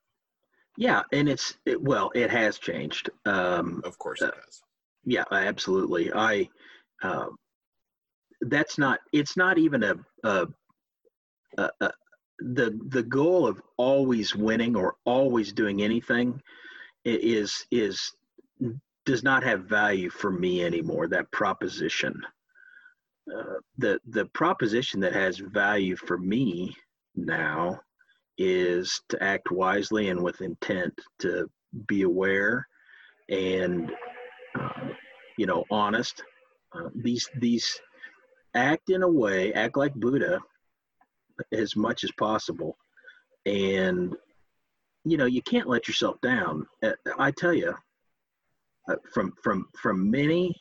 Yeah, 0.76 1.02
and 1.12 1.28
it's 1.28 1.56
it, 1.66 1.80
well, 1.80 2.10
it 2.16 2.30
has 2.30 2.58
changed. 2.58 3.08
Um, 3.26 3.80
Of 3.84 3.96
course 3.98 4.22
it 4.22 4.34
does. 4.34 4.62
yeah, 5.04 5.22
absolutely. 5.30 6.12
I 6.12 6.48
uh, 7.02 7.26
that's 8.40 8.76
not. 8.76 8.98
It's 9.12 9.36
not 9.36 9.56
even 9.56 9.84
a, 9.84 9.94
a, 10.24 10.46
a, 11.58 11.70
a 11.80 11.92
the 12.40 12.76
the 12.88 13.04
goal 13.04 13.46
of 13.46 13.62
always 13.76 14.34
winning 14.34 14.74
or 14.74 14.96
always 15.04 15.52
doing 15.52 15.80
anything 15.82 16.42
is 17.04 17.64
is 17.70 18.10
does 19.04 19.22
not 19.22 19.42
have 19.42 19.64
value 19.64 20.10
for 20.10 20.30
me 20.30 20.64
anymore. 20.64 21.08
That 21.08 21.30
proposition. 21.30 22.20
Uh, 23.34 23.54
the 23.78 23.98
the 24.08 24.26
proposition 24.26 25.00
that 25.00 25.14
has 25.14 25.38
value 25.38 25.96
for 25.96 26.18
me 26.18 26.74
now 27.16 27.80
is 28.36 29.00
to 29.08 29.22
act 29.22 29.50
wisely 29.50 30.08
and 30.08 30.22
with 30.22 30.40
intent 30.40 30.92
to 31.20 31.48
be 31.86 32.02
aware 32.02 32.66
and 33.30 33.92
uh, 34.58 34.88
you 35.38 35.46
know 35.46 35.64
honest 35.70 36.22
uh, 36.74 36.88
these 36.94 37.28
these 37.38 37.80
act 38.54 38.90
in 38.90 39.02
a 39.02 39.08
way 39.08 39.52
act 39.54 39.76
like 39.76 39.94
buddha 39.94 40.40
as 41.52 41.76
much 41.76 42.04
as 42.04 42.10
possible 42.12 42.76
and 43.46 44.14
you 45.04 45.16
know 45.16 45.26
you 45.26 45.42
can't 45.42 45.68
let 45.68 45.88
yourself 45.88 46.20
down 46.20 46.66
Uh, 46.82 46.92
i 47.18 47.30
tell 47.30 47.54
you 47.54 47.74
uh, 48.88 48.96
from 49.12 49.32
from 49.42 49.66
from 49.80 50.10
many 50.10 50.54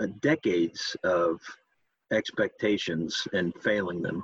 uh, 0.00 0.06
decades 0.20 0.96
of 1.04 1.40
expectations 2.12 3.26
and 3.32 3.52
failing 3.62 4.02
them. 4.02 4.22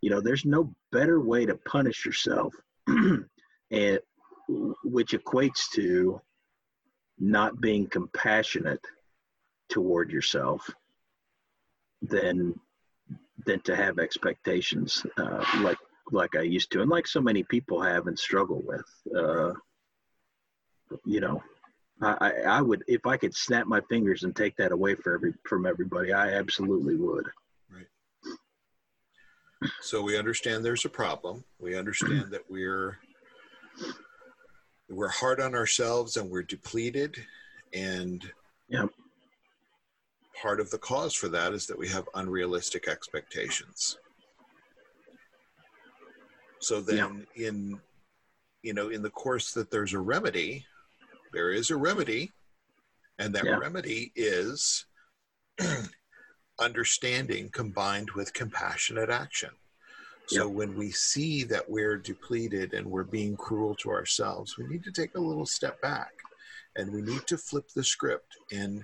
You 0.00 0.10
know 0.10 0.20
there's 0.20 0.44
no 0.44 0.74
better 0.90 1.20
way 1.20 1.46
to 1.46 1.54
punish 1.66 2.04
yourself 2.04 2.54
and 2.86 3.98
which 4.84 5.12
equates 5.12 5.70
to 5.74 6.20
not 7.18 7.60
being 7.60 7.86
compassionate 7.86 8.84
toward 9.68 10.10
yourself 10.10 10.68
than 12.02 12.58
than 13.46 13.60
to 13.60 13.76
have 13.76 13.98
expectations 13.98 15.06
uh, 15.18 15.44
like 15.60 15.78
like 16.10 16.34
I 16.36 16.42
used 16.42 16.70
to 16.72 16.82
and 16.82 16.90
like 16.90 17.06
so 17.06 17.20
many 17.20 17.42
people 17.44 17.80
have 17.80 18.06
and 18.06 18.18
struggle 18.18 18.62
with 18.64 18.86
uh, 19.16 19.52
you 21.04 21.20
know 21.20 21.42
I, 22.02 22.32
I 22.46 22.62
would 22.62 22.82
if 22.88 23.06
I 23.06 23.16
could 23.16 23.34
snap 23.34 23.66
my 23.66 23.80
fingers 23.88 24.24
and 24.24 24.34
take 24.34 24.56
that 24.56 24.72
away 24.72 24.94
for 24.94 25.14
every 25.14 25.32
from 25.44 25.66
everybody 25.66 26.12
I 26.12 26.32
absolutely 26.32 26.96
would 26.96 27.26
Right. 27.70 27.86
So 29.80 30.02
we 30.02 30.18
understand 30.18 30.64
there's 30.64 30.84
a 30.84 30.90
problem. 30.90 31.44
We 31.60 31.76
understand 31.76 32.32
that 32.32 32.42
we're 32.50 32.98
we're 34.88 35.08
hard 35.08 35.40
on 35.40 35.54
ourselves 35.54 36.16
and 36.16 36.30
we're 36.30 36.42
depleted 36.42 37.16
and 37.72 38.30
Yep. 38.68 38.88
part 40.40 40.60
of 40.60 40.70
the 40.70 40.78
cause 40.78 41.14
for 41.14 41.28
that 41.28 41.52
is 41.52 41.66
that 41.66 41.78
we 41.78 41.88
have 41.88 42.08
unrealistic 42.14 42.88
expectations. 42.88 43.98
So 46.58 46.80
then 46.80 47.26
in 47.36 47.80
you 48.62 48.72
know 48.72 48.88
in 48.88 49.02
the 49.02 49.10
course 49.10 49.52
that 49.52 49.70
there's 49.70 49.92
a 49.94 49.98
remedy, 49.98 50.64
there 51.32 51.50
is 51.50 51.70
a 51.70 51.76
remedy 51.76 52.32
and 53.18 53.34
that 53.34 53.44
Yeah. 53.44 53.58
remedy 53.58 54.12
is 54.14 54.86
understanding 56.60 57.50
combined 57.50 58.10
with 58.12 58.32
compassionate 58.32 59.10
action. 59.10 59.50
So 60.28 60.48
when 60.48 60.74
we 60.78 60.90
see 60.92 61.44
that 61.44 61.68
we're 61.68 61.98
depleted 61.98 62.72
and 62.72 62.86
we're 62.86 63.04
being 63.04 63.36
cruel 63.36 63.74
to 63.76 63.90
ourselves, 63.90 64.56
we 64.56 64.64
need 64.66 64.82
to 64.84 64.92
take 64.92 65.14
a 65.14 65.20
little 65.20 65.44
step 65.44 65.78
back 65.82 66.12
and 66.76 66.90
we 66.90 67.02
need 67.02 67.26
to 67.26 67.36
flip 67.36 67.68
the 67.74 67.84
script. 67.84 68.34
And 68.50 68.82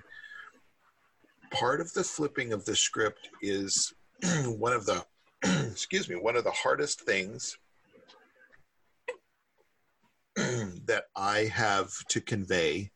part 1.51 1.81
of 1.81 1.91
the 1.93 2.03
flipping 2.03 2.53
of 2.53 2.65
the 2.65 2.75
script 2.75 3.29
is 3.41 3.93
one 4.45 4.73
of 4.73 4.85
the 4.85 5.03
excuse 5.71 6.07
me, 6.07 6.17
one 6.17 6.35
of 6.35 6.43
the 6.43 6.51
hardest 6.51 7.01
things 7.01 7.57
that 10.35 11.05
I 11.15 11.49
have 11.53 11.91
to 12.09 12.21
convey 12.21 12.91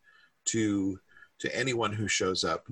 to 0.45 0.99
to 1.39 1.55
anyone 1.55 1.91
who 1.91 2.07
shows 2.07 2.43
up 2.43 2.67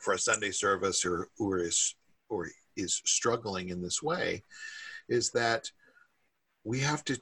for 0.00 0.14
a 0.14 0.18
Sunday 0.18 0.50
service 0.50 1.04
or 1.04 1.28
or 1.38 1.58
is 1.58 1.94
or 2.28 2.48
is 2.76 3.00
struggling 3.04 3.70
in 3.70 3.82
this 3.82 4.02
way 4.02 4.42
is 5.08 5.30
that 5.30 5.70
we 6.64 6.80
have 6.80 7.04
to 7.04 7.18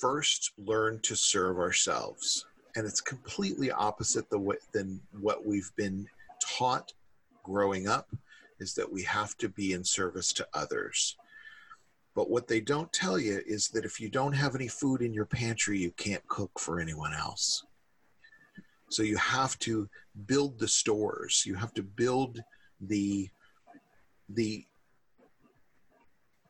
first 0.00 0.52
learn 0.56 1.00
to 1.02 1.16
serve 1.16 1.58
ourselves. 1.58 2.46
And 2.76 2.86
it's 2.86 3.00
completely 3.00 3.70
opposite 3.70 4.30
the 4.30 4.38
way 4.38 4.56
than 4.72 5.00
what 5.20 5.44
we've 5.44 5.70
been 5.76 6.06
taught 6.40 6.92
growing 7.42 7.88
up 7.88 8.08
is 8.60 8.74
that 8.74 8.90
we 8.90 9.02
have 9.02 9.36
to 9.38 9.48
be 9.48 9.72
in 9.72 9.84
service 9.84 10.32
to 10.34 10.46
others 10.54 11.16
but 12.14 12.30
what 12.30 12.48
they 12.48 12.60
don't 12.60 12.92
tell 12.92 13.18
you 13.18 13.40
is 13.46 13.68
that 13.68 13.84
if 13.84 14.00
you 14.00 14.08
don't 14.08 14.32
have 14.32 14.54
any 14.54 14.68
food 14.68 15.02
in 15.02 15.14
your 15.14 15.26
pantry 15.26 15.78
you 15.78 15.90
can't 15.92 16.26
cook 16.28 16.58
for 16.58 16.80
anyone 16.80 17.12
else. 17.14 17.64
So 18.90 19.02
you 19.02 19.16
have 19.16 19.58
to 19.60 19.88
build 20.26 20.58
the 20.58 20.66
stores. 20.66 21.44
You 21.46 21.54
have 21.54 21.72
to 21.74 21.82
build 21.82 22.42
the 22.80 23.28
the 24.28 24.64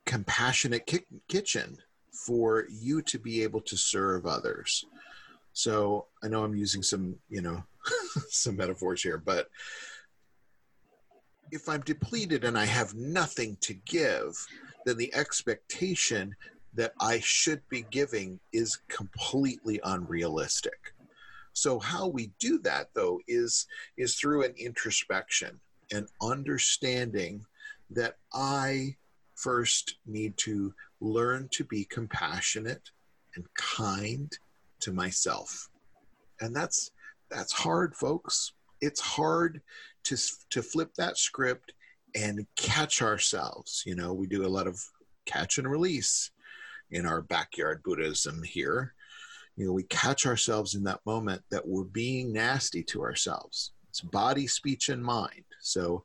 compassionate 0.07 0.87
ki- 0.87 1.07
kitchen 1.29 1.77
for 2.13 2.67
you 2.71 3.03
to 3.03 3.19
be 3.19 3.43
able 3.43 3.61
to 3.61 3.77
serve 3.77 4.27
others. 4.27 4.85
So 5.53 6.07
i 6.23 6.29
know 6.29 6.45
i'm 6.45 6.55
using 6.55 6.83
some 6.83 7.17
you 7.29 7.43
know 7.43 7.63
some 8.29 8.57
metaphors 8.57 9.03
here 9.03 9.19
but 9.19 9.49
if 11.51 11.69
i'm 11.69 11.81
depleted 11.81 12.45
and 12.45 12.57
i 12.57 12.65
have 12.65 12.95
nothing 12.95 13.57
to 13.61 13.75
give 13.75 14.35
then 14.85 14.97
the 14.97 15.15
expectation 15.15 16.35
that 16.75 16.93
i 17.01 17.19
should 17.21 17.63
be 17.69 17.85
giving 17.91 18.39
is 18.53 18.79
completely 18.89 19.81
unrealistic 19.85 20.95
so 21.53 21.79
how 21.79 22.07
we 22.07 22.31
do 22.39 22.59
that 22.61 22.89
though 22.95 23.21
is 23.27 23.67
is 23.97 24.15
through 24.15 24.45
an 24.45 24.55
introspection 24.57 25.61
and 25.93 26.07
understanding 26.23 27.45
that 27.91 28.17
I 28.33 28.97
first 29.35 29.97
need 30.07 30.37
to 30.39 30.75
learn 31.01 31.49
to 31.53 31.65
be 31.65 31.85
compassionate 31.85 32.91
and 33.35 33.45
kind 33.55 34.31
to 34.81 34.93
myself. 34.93 35.69
And 36.41 36.55
that's 36.55 36.93
that's 37.31 37.53
hard 37.53 37.95
folks. 37.95 38.53
It's 38.81 39.01
hard 39.01 39.61
to 40.05 40.17
to 40.51 40.63
flip 40.63 40.95
that 40.97 41.19
script 41.19 41.73
and 42.15 42.47
catch 42.57 43.03
ourselves. 43.03 43.83
You 43.87 43.95
know, 43.95 44.13
we 44.13 44.27
do 44.27 44.47
a 44.47 44.49
lot 44.49 44.67
of 44.67 44.81
catch 45.27 45.59
and 45.59 45.71
release 45.71 46.31
in 46.91 47.07
our 47.07 47.23
backyard 47.23 47.83
Buddhism 47.83 48.43
here. 48.43 48.95
You 49.57 49.67
know, 49.67 49.73
we 49.73 49.85
catch 49.85 50.27
ourselves 50.27 50.75
in 50.75 50.85
that 50.85 51.05
moment 51.05 51.43
that 51.51 51.67
we're 51.67 51.85
being 51.85 52.33
nasty 52.33 52.83
to 52.85 53.03
ourselves. 53.03 53.73
It's 53.89 54.01
body, 54.01 54.47
speech, 54.47 54.89
and 54.89 55.03
mind. 55.03 55.45
So 55.61 56.03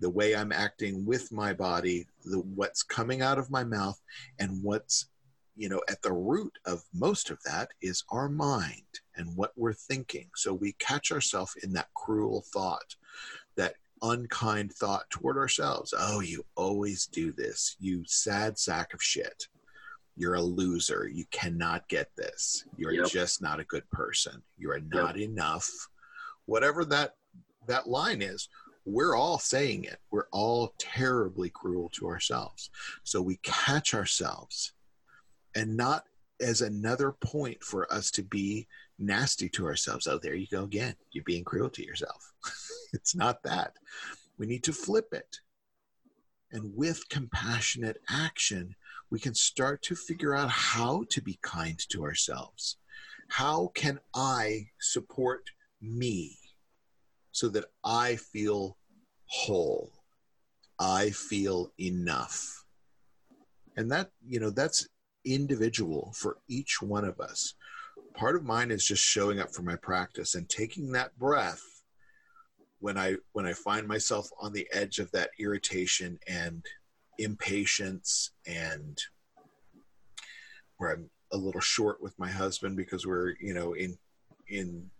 the 0.00 0.10
way 0.10 0.36
I'm 0.36 0.52
acting 0.52 1.04
with 1.04 1.32
my 1.32 1.52
body, 1.52 2.06
the 2.24 2.40
what's 2.40 2.82
coming 2.82 3.22
out 3.22 3.38
of 3.38 3.50
my 3.50 3.64
mouth, 3.64 4.00
and 4.38 4.62
what's 4.62 5.08
you 5.56 5.68
know 5.68 5.80
at 5.88 6.02
the 6.02 6.12
root 6.12 6.52
of 6.66 6.82
most 6.94 7.30
of 7.30 7.38
that 7.44 7.70
is 7.82 8.04
our 8.10 8.28
mind 8.28 8.82
and 9.16 9.36
what 9.36 9.52
we're 9.56 9.72
thinking. 9.72 10.28
So 10.36 10.52
we 10.52 10.72
catch 10.78 11.10
ourselves 11.10 11.56
in 11.62 11.72
that 11.72 11.88
cruel 11.94 12.44
thought, 12.52 12.94
that 13.56 13.74
unkind 14.02 14.72
thought 14.72 15.08
toward 15.10 15.36
ourselves. 15.36 15.92
Oh, 15.96 16.20
you 16.20 16.44
always 16.56 17.06
do 17.06 17.32
this, 17.32 17.76
you 17.78 18.04
sad 18.06 18.58
sack 18.58 18.94
of 18.94 19.02
shit. 19.02 19.48
You're 20.16 20.34
a 20.34 20.42
loser. 20.42 21.08
You 21.08 21.24
cannot 21.30 21.88
get 21.88 22.10
this. 22.16 22.64
You're 22.76 22.92
Yep. 22.92 23.08
just 23.08 23.40
not 23.40 23.60
a 23.60 23.64
good 23.64 23.88
person. 23.90 24.42
You 24.56 24.72
are 24.72 24.80
not 24.80 25.16
enough. 25.16 25.70
Whatever 26.46 26.84
that 26.86 27.14
that 27.66 27.86
line 27.86 28.22
is, 28.22 28.48
we're 28.86 29.14
all 29.14 29.38
saying 29.38 29.84
it. 29.84 30.00
We're 30.10 30.28
all 30.32 30.74
terribly 30.78 31.50
cruel 31.50 31.90
to 31.90 32.06
ourselves. 32.08 32.70
So 33.04 33.20
we 33.20 33.36
catch 33.42 33.92
ourselves 33.94 34.72
and 35.54 35.76
not 35.76 36.06
as 36.40 36.62
another 36.62 37.12
point 37.12 37.62
for 37.62 37.92
us 37.92 38.10
to 38.12 38.22
be 38.22 38.66
nasty 38.98 39.48
to 39.50 39.66
ourselves. 39.66 40.06
Oh, 40.06 40.18
there 40.18 40.34
you 40.34 40.46
go 40.50 40.64
again. 40.64 40.94
You're 41.12 41.24
being 41.24 41.44
cruel 41.44 41.70
to 41.70 41.84
yourself. 41.84 42.32
it's 42.92 43.14
not 43.14 43.42
that. 43.44 43.74
We 44.38 44.46
need 44.46 44.64
to 44.64 44.72
flip 44.72 45.08
it. 45.12 45.38
And 46.50 46.74
with 46.74 47.08
compassionate 47.08 47.98
action, 48.08 48.74
we 49.10 49.18
can 49.18 49.34
start 49.34 49.82
to 49.82 49.94
figure 49.94 50.34
out 50.34 50.50
how 50.50 51.04
to 51.10 51.20
be 51.20 51.38
kind 51.42 51.78
to 51.90 52.04
ourselves. 52.04 52.78
How 53.28 53.70
can 53.74 54.00
I 54.14 54.68
support 54.80 55.44
me 55.80 56.38
so 57.32 57.48
that 57.50 57.66
I 57.84 58.16
feel 58.16 58.78
whole? 59.26 59.92
I 60.78 61.10
feel 61.10 61.72
enough. 61.78 62.64
And 63.76 63.90
that, 63.92 64.10
you 64.26 64.40
know, 64.40 64.50
that's 64.50 64.88
individual 65.24 66.12
for 66.16 66.38
each 66.48 66.80
one 66.80 67.04
of 67.04 67.20
us. 67.20 67.54
Part 68.14 68.36
of 68.36 68.44
mine 68.44 68.70
is 68.70 68.84
just 68.84 69.04
showing 69.04 69.40
up 69.40 69.54
for 69.54 69.62
my 69.62 69.76
practice 69.76 70.34
and 70.34 70.48
taking 70.48 70.92
that 70.92 71.16
breath 71.18 71.62
when 72.80 72.96
I 72.96 73.16
when 73.32 73.46
I 73.46 73.52
find 73.52 73.86
myself 73.86 74.28
on 74.40 74.52
the 74.52 74.68
edge 74.72 74.98
of 74.98 75.10
that 75.12 75.30
irritation 75.38 76.18
and 76.26 76.64
impatience 77.18 78.30
and 78.46 78.98
where 80.76 80.92
I'm 80.92 81.10
a 81.32 81.36
little 81.36 81.60
short 81.60 82.00
with 82.00 82.18
my 82.18 82.30
husband 82.30 82.76
because 82.76 83.06
we're 83.06 83.34
you 83.40 83.54
know 83.54 83.74
in 83.74 83.96
in 84.48 84.90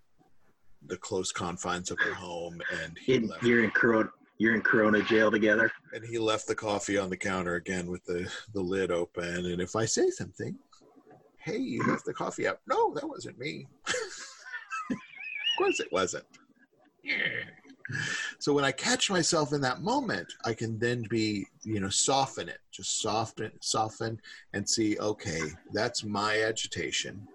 the 0.87 0.97
close 0.97 1.33
confines 1.33 1.91
of 1.91 1.99
our 2.05 2.15
home 2.15 2.61
and 2.83 2.99
in, 3.07 3.31
you're 3.43 3.65
in 3.65 3.71
Corona 3.71 4.11
you're 4.39 4.55
in 4.55 4.63
Corona 4.63 5.03
jail 5.03 5.31
together? 5.31 5.71
And 5.93 6.05
he 6.05 6.19
left 6.19 6.47
the 6.47 6.55
coffee 6.55 6.97
on 6.97 7.11
the 7.11 7.17
counter 7.17 7.57
again 7.57 7.91
with 7.91 8.05
the 8.05 8.31
the 8.55 8.61
lid 8.61 8.91
open. 8.91 9.47
And 9.47 9.61
if 9.61 9.77
I 9.77 9.85
say 9.85 10.11
something 10.11 10.57
hey 11.49 11.59
you 11.59 11.83
left 11.87 12.05
the 12.05 12.13
coffee 12.13 12.47
up 12.47 12.61
no 12.67 12.93
that 12.95 13.09
wasn't 13.09 13.39
me. 13.39 13.67
Of 13.89 15.65
course 15.65 15.81
it 15.81 15.89
wasn't. 15.91 16.25
So 18.39 18.53
when 18.53 18.65
I 18.65 18.73
catch 18.73 19.11
myself 19.11 19.53
in 19.53 19.61
that 19.63 19.81
moment, 19.81 20.33
I 20.45 20.53
can 20.53 20.79
then 20.79 21.05
be, 21.09 21.47
you 21.65 21.81
know, 21.81 21.89
soften 21.89 22.49
it, 22.49 22.59
just 22.71 23.01
soften, 23.01 23.51
soften, 23.61 24.21
and 24.53 24.69
see, 24.69 24.99
okay, 24.99 25.41
that's 25.73 26.05
my 26.05 26.43
agitation. 26.43 27.27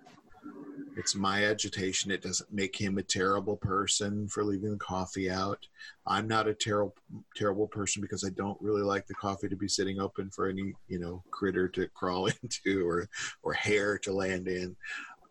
It's 0.95 1.15
my 1.15 1.45
agitation. 1.45 2.11
It 2.11 2.21
doesn't 2.21 2.53
make 2.53 2.79
him 2.79 2.97
a 2.97 3.03
terrible 3.03 3.57
person 3.57 4.27
for 4.27 4.43
leaving 4.43 4.71
the 4.71 4.77
coffee 4.77 5.29
out. 5.29 5.65
I'm 6.05 6.27
not 6.27 6.47
a 6.47 6.53
terrible 6.53 6.95
terrible 7.35 7.67
person 7.67 8.01
because 8.01 8.23
I 8.23 8.29
don't 8.29 8.61
really 8.61 8.83
like 8.83 9.07
the 9.07 9.15
coffee 9.15 9.49
to 9.49 9.55
be 9.55 9.67
sitting 9.67 9.99
open 9.99 10.29
for 10.29 10.47
any 10.47 10.73
you 10.87 10.99
know 10.99 11.23
critter 11.31 11.67
to 11.69 11.87
crawl 11.93 12.27
into 12.27 12.87
or 12.87 13.09
or 13.41 13.53
hair 13.53 13.97
to 13.99 14.13
land 14.13 14.47
in. 14.47 14.75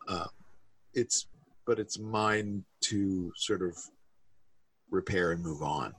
Uh, 0.07 0.27
it's 0.93 1.27
but 1.65 1.79
it's 1.79 1.97
mine 1.97 2.63
to 2.81 3.31
sort 3.35 3.61
of 3.61 3.77
repair 4.91 5.31
and 5.31 5.41
move 5.41 5.61
on, 5.61 5.93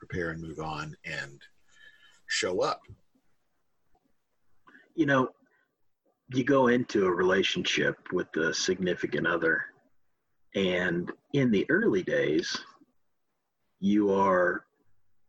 repair 0.00 0.30
and 0.30 0.40
move 0.40 0.60
on, 0.60 0.96
and 1.04 1.40
show 2.26 2.60
up. 2.62 2.80
You 4.94 5.06
know, 5.06 5.28
you 6.30 6.44
go 6.44 6.68
into 6.68 7.06
a 7.06 7.10
relationship 7.10 7.96
with 8.12 8.34
a 8.36 8.52
significant 8.52 9.26
other, 9.26 9.64
and 10.54 11.10
in 11.32 11.50
the 11.50 11.66
early 11.70 12.02
days, 12.02 12.56
you 13.80 14.12
are, 14.12 14.64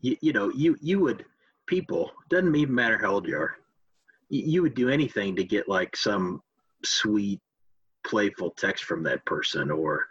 you, 0.01 0.17
you 0.21 0.33
know, 0.33 0.49
you 0.49 0.75
you 0.81 0.99
would 0.99 1.25
people 1.67 2.11
doesn't 2.29 2.55
even 2.55 2.73
matter 2.73 2.97
how 2.97 3.13
old 3.13 3.27
you 3.27 3.37
are, 3.37 3.55
you, 4.29 4.43
you 4.45 4.61
would 4.61 4.73
do 4.73 4.89
anything 4.89 5.35
to 5.35 5.43
get 5.43 5.69
like 5.69 5.95
some 5.95 6.41
sweet, 6.83 7.39
playful 8.05 8.51
text 8.51 8.83
from 8.85 9.03
that 9.03 9.23
person 9.25 9.69
or 9.69 10.05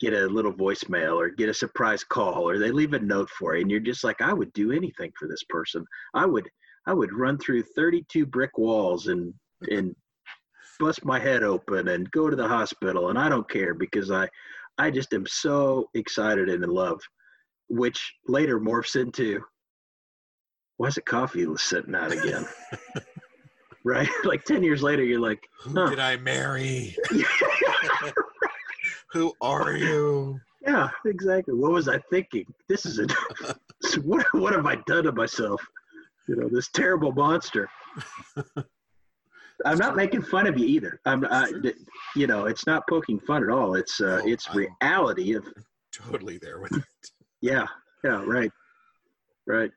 get 0.00 0.12
a 0.12 0.26
little 0.26 0.52
voicemail 0.52 1.16
or 1.16 1.30
get 1.30 1.48
a 1.48 1.54
surprise 1.54 2.02
call 2.02 2.48
or 2.48 2.58
they 2.58 2.72
leave 2.72 2.92
a 2.92 2.98
note 2.98 3.30
for 3.30 3.54
you 3.54 3.62
and 3.62 3.70
you're 3.70 3.78
just 3.78 4.02
like 4.02 4.20
i 4.20 4.32
would 4.32 4.52
do 4.52 4.72
anything 4.72 5.12
for 5.16 5.28
this 5.28 5.44
person. 5.48 5.84
I 6.12 6.26
would 6.26 6.48
i 6.86 6.92
would 6.92 7.12
run 7.12 7.38
through 7.38 7.62
32 7.62 8.26
brick 8.26 8.58
walls 8.58 9.06
and 9.06 9.32
and 9.70 9.94
bust 10.84 11.04
my 11.04 11.18
head 11.18 11.42
open 11.42 11.88
and 11.88 12.10
go 12.10 12.28
to 12.28 12.36
the 12.36 12.46
hospital 12.46 13.10
and 13.10 13.18
i 13.18 13.28
don't 13.28 13.48
care 13.48 13.72
because 13.72 14.10
i 14.10 14.28
i 14.78 14.90
just 14.90 15.12
am 15.14 15.26
so 15.26 15.86
excited 15.94 16.48
and 16.48 16.64
in 16.64 16.70
love 16.70 17.00
which 17.68 18.14
later 18.26 18.58
morphs 18.58 19.00
into 19.00 19.40
why 20.78 20.88
is 20.88 20.96
the 20.96 21.02
coffee 21.02 21.46
sitting 21.56 21.94
out 21.94 22.10
again 22.10 22.44
right 23.84 24.08
like 24.24 24.44
10 24.44 24.62
years 24.62 24.82
later 24.82 25.04
you're 25.04 25.20
like 25.20 25.46
huh. 25.60 25.84
who 25.84 25.90
did 25.90 26.00
i 26.00 26.16
marry 26.16 26.96
Who 29.12 29.34
are 29.42 29.76
you? 29.76 30.40
Yeah, 30.62 30.88
exactly. 31.04 31.54
What 31.54 31.72
was 31.72 31.86
I 31.86 31.98
thinking? 32.10 32.46
This 32.68 32.86
is 32.86 32.98
a 32.98 33.06
what 34.02 34.24
what 34.32 34.54
have 34.54 34.64
I 34.64 34.76
done 34.86 35.04
to 35.04 35.12
myself? 35.12 35.60
You 36.28 36.36
know, 36.36 36.48
this 36.48 36.70
terrible 36.70 37.12
monster. 37.12 37.68
I'm 39.64 39.78
not 39.78 39.96
making 39.96 40.22
fun 40.22 40.46
of 40.46 40.58
you 40.58 40.66
either. 40.66 41.00
I'm, 41.04 41.24
I, 41.24 41.50
you 42.16 42.26
know, 42.26 42.46
it's 42.46 42.66
not 42.66 42.84
poking 42.88 43.20
fun 43.20 43.42
at 43.42 43.50
all. 43.50 43.74
It's 43.74 44.00
uh, 44.00 44.20
oh, 44.22 44.28
it's 44.28 44.48
reality 44.54 45.34
of 45.34 45.46
totally 45.92 46.38
there 46.38 46.60
with 46.60 46.76
it. 46.76 46.84
Yeah, 47.40 47.66
yeah, 48.04 48.22
right, 48.24 48.50
right. 49.46 49.70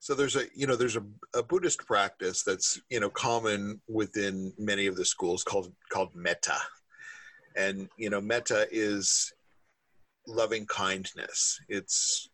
So 0.00 0.14
there's 0.14 0.36
a 0.36 0.44
you 0.54 0.66
know 0.66 0.76
there's 0.76 0.96
a, 0.96 1.04
a 1.34 1.42
Buddhist 1.42 1.86
practice 1.86 2.42
that's 2.42 2.80
you 2.90 3.00
know 3.00 3.10
common 3.10 3.80
within 3.88 4.52
many 4.58 4.86
of 4.86 4.96
the 4.96 5.04
schools 5.04 5.44
called 5.44 5.72
called 5.92 6.14
metta, 6.14 6.56
and 7.56 7.88
you 7.96 8.10
know 8.10 8.20
metta 8.20 8.66
is 8.70 9.32
loving 10.26 10.66
kindness 10.66 11.58
it's 11.68 12.28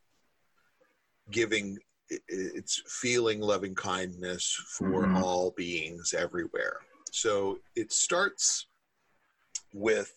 giving 1.30 1.78
it's 2.08 2.82
feeling 2.86 3.40
loving 3.40 3.74
kindness 3.74 4.62
for 4.68 5.02
mm-hmm. 5.02 5.16
all 5.16 5.52
beings 5.56 6.14
everywhere 6.16 6.78
so 7.10 7.58
it 7.74 7.92
starts 7.92 8.66
with 9.72 10.12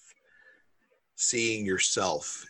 seeing 1.15 1.65
yourself 1.65 2.45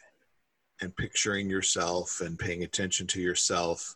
and 0.82 0.96
picturing 0.96 1.50
yourself 1.50 2.22
and 2.22 2.38
paying 2.38 2.64
attention 2.64 3.08
to 3.08 3.22
yourself 3.22 3.96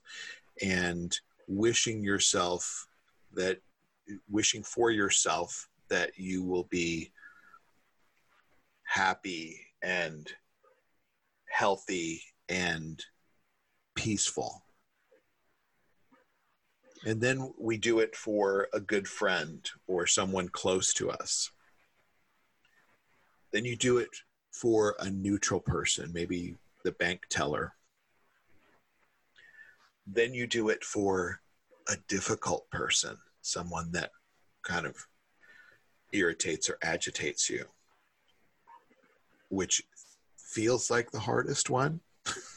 and 0.61 1.19
wishing 1.47 2.03
yourself 2.03 2.87
that 3.33 3.59
wishing 4.29 4.63
for 4.63 4.91
yourself 4.91 5.69
that 5.89 6.17
you 6.17 6.43
will 6.43 6.65
be 6.65 7.11
happy 8.83 9.59
and 9.81 10.31
healthy 11.49 12.21
and 12.49 13.03
peaceful. 13.95 14.62
And 17.05 17.19
then 17.19 17.53
we 17.57 17.77
do 17.77 17.99
it 17.99 18.15
for 18.15 18.69
a 18.73 18.79
good 18.79 19.07
friend 19.07 19.69
or 19.87 20.07
someone 20.07 20.49
close 20.49 20.93
to 20.95 21.11
us. 21.11 21.51
Then 23.51 23.65
you 23.65 23.75
do 23.75 23.97
it 23.97 24.09
for 24.51 24.95
a 24.99 25.09
neutral 25.09 25.59
person, 25.59 26.11
maybe 26.13 26.55
the 26.83 26.93
bank 26.93 27.25
teller. 27.29 27.73
Then 30.07 30.33
you 30.33 30.47
do 30.47 30.69
it 30.69 30.83
for 30.83 31.41
a 31.89 31.97
difficult 32.07 32.69
person, 32.71 33.17
someone 33.41 33.91
that 33.91 34.11
kind 34.63 34.85
of 34.85 35.07
irritates 36.13 36.69
or 36.69 36.77
agitates 36.81 37.49
you 37.49 37.65
which 39.53 39.83
feels 40.35 40.89
like 40.89 41.11
the 41.11 41.19
hardest 41.19 41.69
one. 41.69 41.99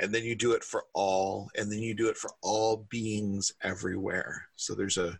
and 0.00 0.12
then 0.12 0.24
you 0.24 0.34
do 0.34 0.52
it 0.52 0.64
for 0.64 0.84
all, 0.94 1.50
and 1.56 1.70
then 1.70 1.80
you 1.80 1.94
do 1.94 2.08
it 2.08 2.16
for 2.16 2.30
all 2.42 2.86
beings 2.88 3.52
everywhere. 3.62 4.46
So 4.56 4.74
there's 4.74 4.98
a 4.98 5.18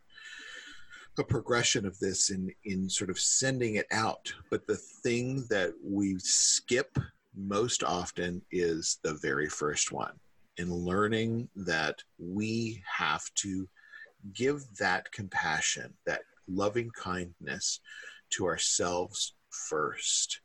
a 1.18 1.24
progression 1.24 1.84
of 1.84 1.98
this 1.98 2.30
in 2.30 2.50
in 2.64 2.88
sort 2.88 3.10
of 3.10 3.18
sending 3.18 3.74
it 3.74 3.86
out. 3.92 4.32
But 4.50 4.66
the 4.66 4.80
thing 5.02 5.44
that 5.50 5.72
we 5.84 6.18
skip 6.18 6.98
most 7.36 7.82
often 7.82 8.42
is 8.50 8.98
the 9.02 9.14
very 9.14 9.48
first 9.48 9.92
one 9.92 10.18
in 10.56 10.72
learning 10.72 11.48
that 11.56 12.02
we 12.18 12.82
have 12.86 13.22
to 13.36 13.68
give 14.32 14.64
that 14.78 15.10
compassion, 15.12 15.94
that 16.06 16.22
loving 16.48 16.90
kindness 16.90 17.80
to 18.30 18.46
ourselves 18.46 19.34
first 19.50 20.40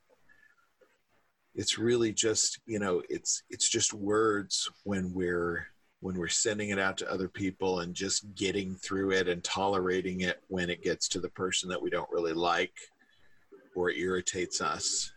it's 1.55 1.77
really 1.77 2.11
just 2.11 2.59
you 2.65 2.79
know 2.79 3.01
it's 3.09 3.43
it's 3.49 3.69
just 3.69 3.93
words 3.93 4.69
when 4.83 5.13
we're 5.13 5.65
when 6.01 6.17
we're 6.17 6.27
sending 6.27 6.69
it 6.69 6.77
out 6.77 6.97
to 6.97 7.11
other 7.11 7.27
people 7.27 7.79
and 7.79 7.95
just 7.95 8.35
getting 8.35 8.75
through 8.75 9.11
it 9.11 9.27
and 9.27 9.43
tolerating 9.43 10.21
it 10.21 10.43
when 10.49 10.69
it 10.69 10.83
gets 10.83 11.07
to 11.07 11.19
the 11.19 11.29
person 11.29 11.67
that 11.69 11.81
we 11.81 11.89
don't 11.89 12.11
really 12.11 12.33
like 12.33 12.77
or 13.75 13.89
irritates 13.89 14.61
us. 14.61 15.11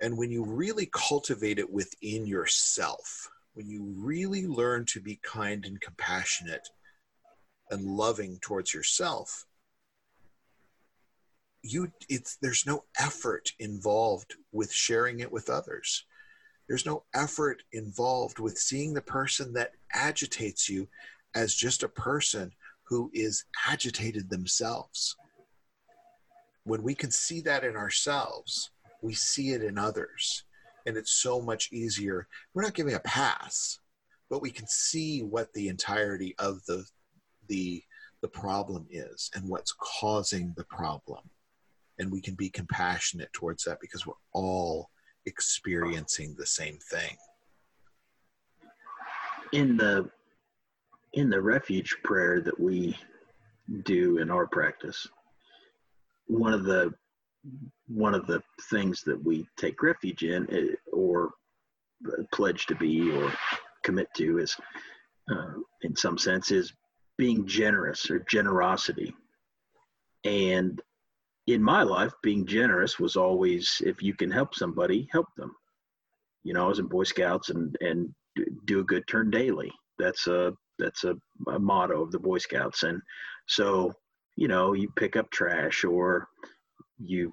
And 0.00 0.18
when 0.18 0.32
you 0.32 0.44
really 0.44 0.88
cultivate 0.92 1.60
it 1.60 1.70
within 1.70 2.26
yourself, 2.26 3.30
when 3.54 3.68
you 3.68 3.92
really 3.96 4.46
learn 4.46 4.84
to 4.86 5.00
be 5.00 5.20
kind 5.22 5.64
and 5.64 5.80
compassionate 5.80 6.68
and 7.70 7.84
loving 7.84 8.38
towards 8.40 8.74
yourself, 8.74 9.46
you 11.62 11.90
it's 12.08 12.36
there's 12.40 12.64
no 12.66 12.84
effort 12.98 13.52
involved 13.58 14.34
with 14.52 14.72
sharing 14.72 15.20
it 15.20 15.30
with 15.30 15.50
others. 15.50 16.04
There's 16.68 16.86
no 16.86 17.04
effort 17.14 17.62
involved 17.72 18.38
with 18.38 18.58
seeing 18.58 18.92
the 18.92 19.02
person 19.02 19.52
that 19.54 19.72
agitates 19.92 20.68
you 20.68 20.88
as 21.34 21.54
just 21.54 21.82
a 21.82 21.88
person 21.88 22.52
who 22.84 23.10
is 23.14 23.44
agitated 23.66 24.28
themselves. 24.28 25.16
When 26.64 26.82
we 26.82 26.94
can 26.94 27.10
see 27.10 27.40
that 27.42 27.64
in 27.64 27.76
ourselves, 27.76 28.70
we 29.02 29.14
see 29.14 29.50
it 29.50 29.62
in 29.62 29.78
others. 29.78 30.44
And 30.86 30.96
it's 30.96 31.12
so 31.12 31.40
much 31.40 31.72
easier. 31.72 32.28
We're 32.54 32.62
not 32.62 32.74
giving 32.74 32.94
a 32.94 33.00
pass, 33.00 33.78
but 34.30 34.42
we 34.42 34.50
can 34.50 34.66
see 34.66 35.22
what 35.22 35.52
the 35.52 35.68
entirety 35.68 36.34
of 36.38 36.64
the 36.66 36.84
the 37.48 37.82
the 38.20 38.28
problem 38.28 38.86
is 38.90 39.30
and 39.34 39.48
what's 39.48 39.74
causing 39.78 40.52
the 40.56 40.64
problem. 40.64 41.20
And 41.98 42.12
we 42.12 42.20
can 42.20 42.34
be 42.34 42.48
compassionate 42.50 43.32
towards 43.32 43.64
that 43.64 43.78
because 43.80 44.06
we're 44.06 44.14
all 44.32 44.90
experiencing 45.26 46.34
the 46.38 46.46
same 46.46 46.78
thing. 46.90 47.16
In 49.52 49.76
the 49.76 50.10
in 51.14 51.30
the 51.30 51.40
refuge 51.40 51.96
prayer 52.04 52.40
that 52.42 52.58
we 52.58 52.96
do 53.84 54.18
in 54.18 54.30
our 54.30 54.46
practice, 54.46 55.08
one 56.26 56.52
of 56.52 56.64
the 56.64 56.92
one 57.86 58.14
of 58.14 58.26
the 58.26 58.42
things 58.70 59.02
that 59.04 59.22
we 59.24 59.46
take 59.56 59.82
refuge 59.82 60.22
in 60.22 60.46
eh, 60.50 60.74
or 60.92 61.30
pledge 62.32 62.66
to 62.66 62.74
be 62.74 63.10
or 63.10 63.32
commit 63.82 64.08
to 64.16 64.38
is 64.38 64.56
uh, 65.30 65.54
in 65.82 65.96
some 65.96 66.18
sense 66.18 66.50
is 66.50 66.72
being 67.16 67.46
generous 67.46 68.10
or 68.10 68.20
generosity 68.20 69.14
and 70.24 70.80
in 71.54 71.62
my 71.62 71.82
life 71.82 72.12
being 72.22 72.46
generous 72.46 72.98
was 72.98 73.16
always 73.16 73.80
if 73.84 74.02
you 74.02 74.14
can 74.14 74.30
help 74.30 74.54
somebody 74.54 75.08
help 75.10 75.26
them. 75.36 75.54
You 76.44 76.54
know 76.54 76.66
i 76.66 76.68
was 76.68 76.78
in 76.78 76.86
boy 76.86 77.04
scouts 77.04 77.50
and 77.50 77.76
and 77.80 78.14
do 78.66 78.80
a 78.80 78.84
good 78.84 79.06
turn 79.06 79.30
daily. 79.30 79.70
That's 79.98 80.26
a 80.26 80.52
that's 80.78 81.04
a, 81.04 81.16
a 81.48 81.58
motto 81.58 82.02
of 82.02 82.12
the 82.12 82.18
boy 82.18 82.38
scouts. 82.38 82.82
And 82.82 83.00
so 83.46 83.92
you 84.36 84.48
know 84.48 84.74
you 84.74 84.90
pick 84.96 85.16
up 85.16 85.30
trash 85.30 85.84
or 85.84 86.28
you 86.98 87.32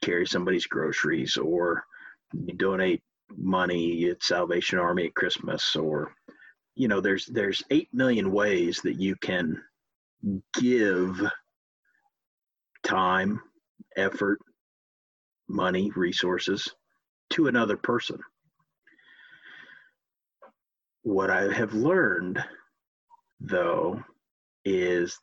carry 0.00 0.26
somebody's 0.26 0.66
groceries 0.66 1.36
or 1.36 1.84
you 2.32 2.54
donate 2.54 3.02
money 3.36 4.08
at 4.08 4.22
Salvation 4.22 4.78
Army 4.78 5.06
at 5.06 5.14
Christmas 5.14 5.74
or 5.74 6.12
you 6.74 6.88
know 6.88 7.00
there's 7.00 7.26
there's 7.26 7.62
8 7.70 7.88
million 7.92 8.30
ways 8.32 8.80
that 8.82 9.00
you 9.00 9.16
can 9.16 9.60
give 10.54 11.20
time, 12.86 13.40
effort, 13.96 14.38
money, 15.48 15.90
resources 15.94 16.72
to 17.30 17.48
another 17.48 17.76
person. 17.76 18.18
What 21.02 21.30
I 21.30 21.52
have 21.52 21.72
learned 21.72 22.42
though 23.40 24.02
is 24.64 25.18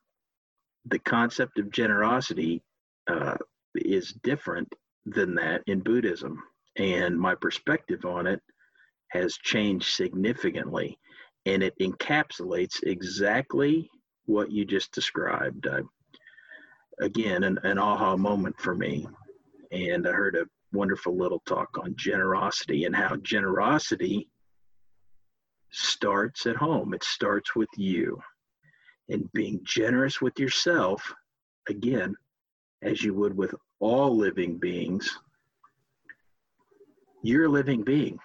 the 0.86 1.00
concept 1.00 1.60
of 1.60 1.72
generosity 1.72 2.62
uh, 3.08 3.36
is 3.76 4.14
different 4.24 4.72
than 5.06 5.36
that 5.36 5.62
in 5.68 5.80
Buddhism. 5.80 6.42
And 6.78 7.20
my 7.20 7.36
perspective 7.36 8.06
on 8.06 8.28
it 8.28 8.42
has 9.10 9.38
changed 9.38 9.90
significantly. 9.94 10.98
And 11.46 11.62
it 11.62 11.74
encapsulates 11.80 12.82
exactly 12.84 13.90
what 14.26 14.52
you 14.52 14.66
just 14.66 14.94
described. 14.94 15.68
Uh, 15.68 15.82
again, 17.00 17.44
an, 17.44 17.60
an 17.64 17.78
aha 17.78 18.16
moment 18.16 18.60
for 18.60 18.76
me. 18.76 19.08
And 19.72 20.08
I 20.08 20.12
heard 20.12 20.36
a 20.36 20.46
wonderful 20.72 21.16
little 21.16 21.42
talk 21.46 21.78
on 21.80 21.96
generosity 21.96 22.86
and 22.86 22.96
how 22.96 23.16
generosity 23.18 24.30
starts 25.72 26.46
at 26.46 26.56
home. 26.56 26.94
It 26.94 27.04
starts 27.04 27.56
with 27.56 27.70
you. 27.78 28.22
And 29.10 29.32
being 29.34 29.60
generous 29.64 30.22
with 30.22 30.40
yourself, 30.40 31.14
again, 31.68 32.16
as 32.82 33.04
you 33.04 33.14
would 33.14 33.36
with 33.36 33.54
all 33.80 34.16
living 34.16 34.58
beings, 34.58 35.18
you're 37.22 37.46
a 37.46 37.50
living 37.50 37.84
being 37.84 38.20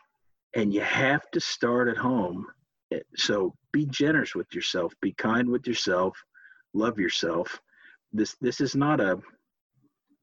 and 0.54 0.72
you 0.72 0.80
have 0.80 1.30
to 1.30 1.40
start 1.40 1.88
at 1.88 1.96
home. 1.96 2.46
So 3.16 3.54
be 3.72 3.86
generous 3.86 4.34
with 4.34 4.52
yourself, 4.54 4.92
be 5.00 5.12
kind 5.12 5.48
with 5.48 5.66
yourself, 5.66 6.16
love 6.74 6.98
yourself. 6.98 7.60
This 8.12 8.34
this 8.40 8.60
is 8.60 8.74
not 8.74 9.00
a 9.00 9.20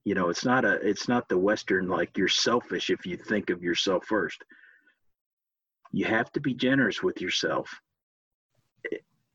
you 0.05 0.13
know, 0.13 0.29
it's 0.29 0.45
not 0.45 0.63
a 0.65 0.73
it's 0.87 1.07
not 1.07 1.27
the 1.27 1.37
western 1.37 1.87
like 1.87 2.17
you're 2.17 2.27
selfish 2.27 2.89
if 2.91 3.05
you 3.05 3.17
think 3.17 3.49
of 3.49 3.63
yourself 3.63 4.05
first. 4.05 4.43
You 5.91 6.05
have 6.05 6.31
to 6.33 6.39
be 6.39 6.53
generous 6.53 7.01
with 7.01 7.21
yourself. 7.21 7.69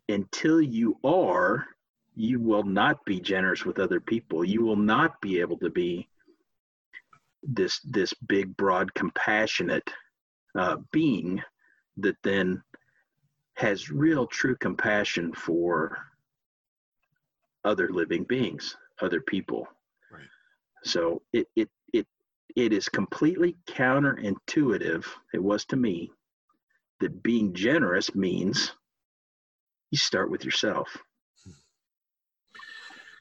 Until 0.09 0.61
you 0.61 0.97
are, 1.05 1.67
you 2.15 2.41
will 2.41 2.63
not 2.63 3.05
be 3.05 3.21
generous 3.21 3.65
with 3.65 3.79
other 3.79 4.01
people. 4.01 4.45
You 4.45 4.63
will 4.63 4.77
not 4.77 5.21
be 5.21 5.41
able 5.41 5.59
to 5.59 5.71
be 5.71 6.09
this 7.43 7.81
this 7.81 8.15
big, 8.15 8.57
broad, 8.57 8.95
compassionate 8.95 9.89
uh, 10.57 10.77
being 10.93 11.43
that 11.97 12.17
then 12.23 12.63
has 13.55 13.91
real, 13.91 14.27
true 14.27 14.57
compassion 14.57 15.33
for 15.33 15.99
other 17.65 17.89
living 17.91 18.25
beings, 18.25 18.77
other 19.01 19.21
people. 19.21 19.67
Right. 20.13 20.29
So 20.85 21.23
it 21.33 21.47
it 21.57 21.69
it 21.93 22.07
it 22.57 22.73
is 22.73 22.89
completely 22.89 23.57
counterintuitive. 23.69 25.05
It 25.33 25.43
was 25.43 25.65
to 25.67 25.77
me 25.77 26.11
that 27.01 27.23
being 27.23 27.53
generous 27.55 28.15
means 28.15 28.73
you 29.91 29.99
start 29.99 30.31
with 30.31 30.45
yourself 30.45 30.97
hmm. 31.45 31.51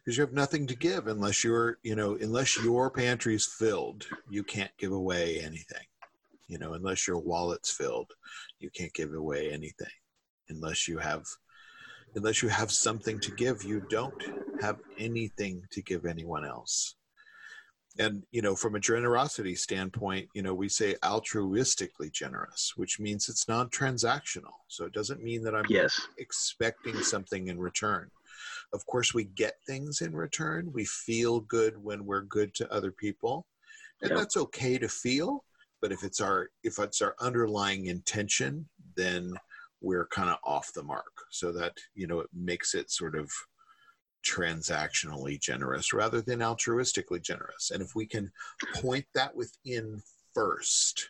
because 0.04 0.18
you 0.18 0.24
have 0.24 0.34
nothing 0.34 0.68
to 0.68 0.76
give 0.76 1.08
unless 1.08 1.44
you're 1.44 1.78
you 1.84 1.96
know 1.96 2.16
unless 2.16 2.62
your 2.62 2.92
pantry's 2.92 3.46
filled 3.46 4.06
you 4.30 4.44
can't 4.44 4.72
give 4.78 4.92
away 4.92 5.40
anything 5.40 5.86
you 6.48 6.60
know 6.60 6.74
unless 6.74 7.08
your 7.08 7.20
wallet's 7.20 7.72
filled 7.72 8.12
you 8.60 8.70
can't 8.70 8.94
give 8.94 9.14
away 9.14 9.50
anything 9.52 9.88
unless 10.50 10.88
you 10.88 10.98
have 10.98 11.24
unless 12.16 12.42
you 12.42 12.50
have 12.50 12.72
something 12.72 13.20
to 13.20 13.32
give 13.32 13.64
you 13.64 13.82
don't 13.90 14.24
have 14.62 14.80
anything 14.98 15.62
to 15.72 15.82
give 15.82 16.06
anyone 16.06 16.46
else 16.46 16.96
and 17.98 18.24
you 18.32 18.42
know 18.42 18.56
from 18.56 18.76
a 18.76 18.80
generosity 18.80 19.56
standpoint 19.56 20.28
you 20.34 20.42
know 20.42 20.54
we 20.54 20.70
say 20.70 20.96
altruistically 21.04 22.12
generous 22.12 22.74
which 22.76 23.00
means 23.00 23.30
it's 23.30 23.48
non-transactional 23.48 24.54
so 24.68 24.86
it 24.86 24.94
doesn't 24.94 25.24
mean 25.24 25.44
that 25.44 25.56
i'm 25.56 25.66
yes. 25.70 26.00
expecting 26.18 26.96
something 26.96 27.48
in 27.48 27.60
return 27.60 28.10
of 28.74 28.86
course, 28.86 29.14
we 29.14 29.26
get 29.26 29.56
things 29.66 30.02
in 30.02 30.16
return. 30.16 30.72
We 30.74 30.86
feel 30.86 31.42
good 31.42 31.84
when 31.84 32.06
we're 32.06 32.22
good 32.22 32.54
to 32.56 32.72
other 32.72 32.92
people, 32.92 33.48
and 34.02 34.12
yep. 34.12 34.20
that's 34.20 34.38
okay 34.38 34.78
to 34.78 34.88
feel. 34.88 35.44
But 35.82 35.92
if 35.92 36.04
it's 36.04 36.22
our 36.22 36.50
if 36.64 36.78
it's 36.78 37.02
our 37.02 37.16
underlying 37.20 37.88
intention, 37.88 38.68
then 38.96 39.34
we're 39.82 40.08
kind 40.08 40.30
of 40.30 40.38
off 40.44 40.74
the 40.74 40.84
mark. 40.84 41.14
So 41.32 41.52
that 41.54 41.74
you 41.96 42.08
know 42.08 42.20
it 42.20 42.30
makes 42.34 42.74
it 42.76 42.92
sort 42.92 43.16
of 43.16 43.32
transactionally 44.26 45.40
generous 45.40 45.94
rather 45.94 46.22
than 46.22 46.40
altruistically 46.40 47.22
generous. 47.22 47.72
And 47.72 47.82
if 47.82 47.96
we 47.96 48.06
can 48.06 48.32
point 48.76 49.06
that 49.16 49.36
within 49.36 50.02
first 50.34 51.10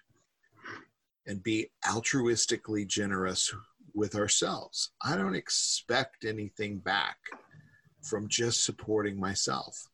and 1.26 1.42
be 1.42 1.72
altruistically 1.86 2.88
generous 2.88 3.54
with 3.96 4.16
ourselves, 4.16 4.92
I 5.04 5.18
don't 5.18 5.36
expect 5.36 6.24
anything 6.24 6.78
back 6.78 7.18
from 8.02 8.28
just 8.28 8.64
supporting 8.64 9.20
myself 9.20 9.88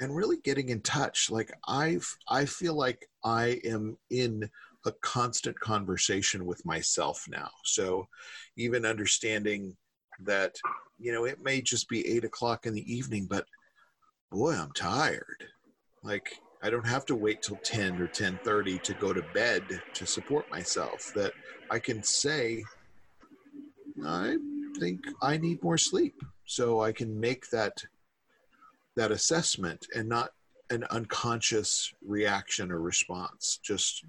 and 0.00 0.14
really 0.14 0.36
getting 0.44 0.68
in 0.68 0.80
touch 0.80 1.30
like 1.30 1.50
i've 1.66 2.16
i 2.28 2.44
feel 2.44 2.74
like 2.74 3.08
i 3.24 3.60
am 3.64 3.96
in 4.10 4.48
a 4.86 4.92
constant 5.02 5.58
conversation 5.60 6.46
with 6.46 6.64
myself 6.64 7.24
now 7.28 7.50
so 7.64 8.06
even 8.56 8.86
understanding 8.86 9.76
that 10.20 10.56
you 10.98 11.12
know 11.12 11.24
it 11.24 11.42
may 11.42 11.60
just 11.60 11.88
be 11.88 12.06
eight 12.06 12.24
o'clock 12.24 12.66
in 12.66 12.74
the 12.74 12.92
evening 12.92 13.26
but 13.28 13.44
boy 14.30 14.52
i'm 14.52 14.72
tired 14.72 15.44
like 16.02 16.30
i 16.62 16.70
don't 16.70 16.86
have 16.86 17.04
to 17.04 17.16
wait 17.16 17.42
till 17.42 17.60
10 17.64 18.00
or 18.00 18.08
10.30 18.08 18.82
to 18.82 18.94
go 18.94 19.12
to 19.12 19.22
bed 19.22 19.68
to 19.94 20.06
support 20.06 20.46
myself 20.50 21.10
that 21.14 21.32
i 21.70 21.78
can 21.78 22.02
say 22.02 22.62
i 24.06 24.36
think 24.78 25.00
i 25.22 25.36
need 25.36 25.62
more 25.62 25.78
sleep 25.78 26.14
so 26.48 26.80
I 26.80 26.92
can 26.92 27.20
make 27.20 27.50
that 27.50 27.84
that 28.96 29.12
assessment 29.12 29.86
and 29.94 30.08
not 30.08 30.30
an 30.70 30.84
unconscious 30.90 31.92
reaction 32.04 32.72
or 32.72 32.80
response. 32.80 33.60
Just 33.62 34.04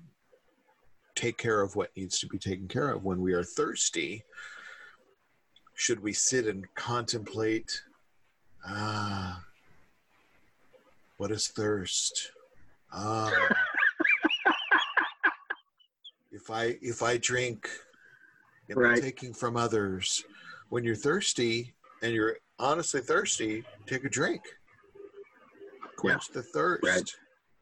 take 1.15 1.37
care 1.37 1.61
of 1.61 1.75
what 1.75 1.95
needs 1.95 2.19
to 2.19 2.27
be 2.27 2.37
taken 2.37 2.67
care 2.67 2.91
of. 2.91 3.03
When 3.03 3.21
we 3.21 3.33
are 3.33 3.43
thirsty, 3.43 4.23
should 5.73 6.01
we 6.01 6.13
sit 6.13 6.47
and 6.47 6.65
contemplate, 6.75 7.81
ah, 8.65 9.43
what 11.17 11.31
is 11.31 11.47
thirst? 11.47 12.31
Ah, 12.91 13.31
if 16.31 16.49
I 16.49 16.77
if 16.81 17.01
I 17.01 17.17
drink, 17.17 17.69
am 18.69 18.77
Right. 18.79 19.01
taking 19.01 19.33
from 19.33 19.57
others? 19.57 20.23
When 20.69 20.83
you're 20.83 20.95
thirsty 20.95 21.73
and 22.01 22.13
you're 22.13 22.37
honestly 22.59 23.01
thirsty, 23.01 23.63
take 23.87 24.05
a 24.05 24.09
drink. 24.09 24.41
Quench 25.97 26.29
the 26.29 26.43
thirst. 26.43 26.83
Right. 26.83 27.09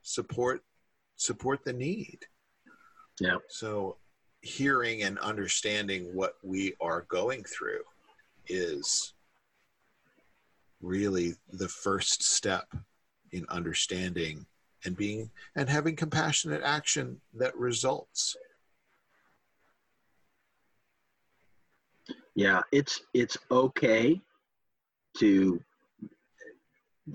Support 0.03 0.63
support 1.15 1.63
the 1.65 1.73
need. 1.73 2.19
Yeah. 3.19 3.37
So 3.49 3.97
hearing 4.41 5.03
and 5.03 5.17
understanding 5.19 6.13
what 6.13 6.35
we 6.43 6.73
are 6.79 7.05
going 7.09 7.43
through 7.43 7.81
is 8.47 9.13
really 10.81 11.35
the 11.51 11.67
first 11.67 12.23
step 12.23 12.67
in 13.31 13.45
understanding 13.49 14.45
and 14.85 14.95
being 14.95 15.29
and 15.55 15.69
having 15.69 15.95
compassionate 15.95 16.61
action 16.63 17.19
that 17.33 17.57
results. 17.57 18.35
Yeah, 22.35 22.61
it's 22.71 23.01
it's 23.15 23.37
okay 23.49 24.21
to, 25.17 25.59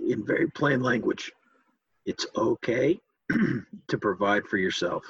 in 0.09 0.27
very 0.27 0.51
plain 0.51 0.83
language, 0.83 1.31
it's 2.07 2.27
okay 2.37 3.01
to 3.31 3.99
provide 3.99 4.45
for 4.49 4.57
yourself, 4.57 5.05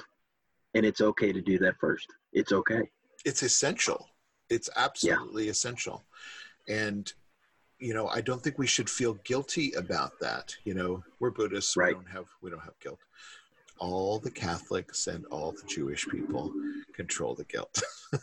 and 0.73 0.85
it's 0.85 1.01
okay 1.01 1.31
to 1.31 1.41
do 1.41 1.57
that 1.59 1.77
first. 1.79 2.07
It's 2.31 2.51
okay. 2.51 2.89
It's 3.25 3.43
essential. 3.43 4.07
It's 4.49 4.69
absolutely 4.75 5.49
essential. 5.49 6.03
And 6.67 7.11
you 7.79 7.93
know, 7.93 8.07
I 8.07 8.21
don't 8.21 8.41
think 8.41 8.57
we 8.57 8.67
should 8.67 8.89
feel 8.89 9.15
guilty 9.25 9.73
about 9.73 10.17
that. 10.21 10.55
You 10.63 10.73
know, 10.73 11.03
we're 11.19 11.31
Buddhists, 11.31 11.75
Right. 11.75 11.89
we 11.97 12.03
don't 12.03 12.11
have 12.13 12.27
we 12.41 12.49
don't 12.49 12.61
have 12.63 12.79
guilt. 12.79 12.99
All 13.79 14.19
the 14.19 14.31
Catholics 14.31 15.07
and 15.07 15.25
all 15.25 15.51
the 15.51 15.67
Jewish 15.67 16.07
people 16.07 16.53
control 16.93 17.35
the 17.35 17.45
guilt. 17.45 17.81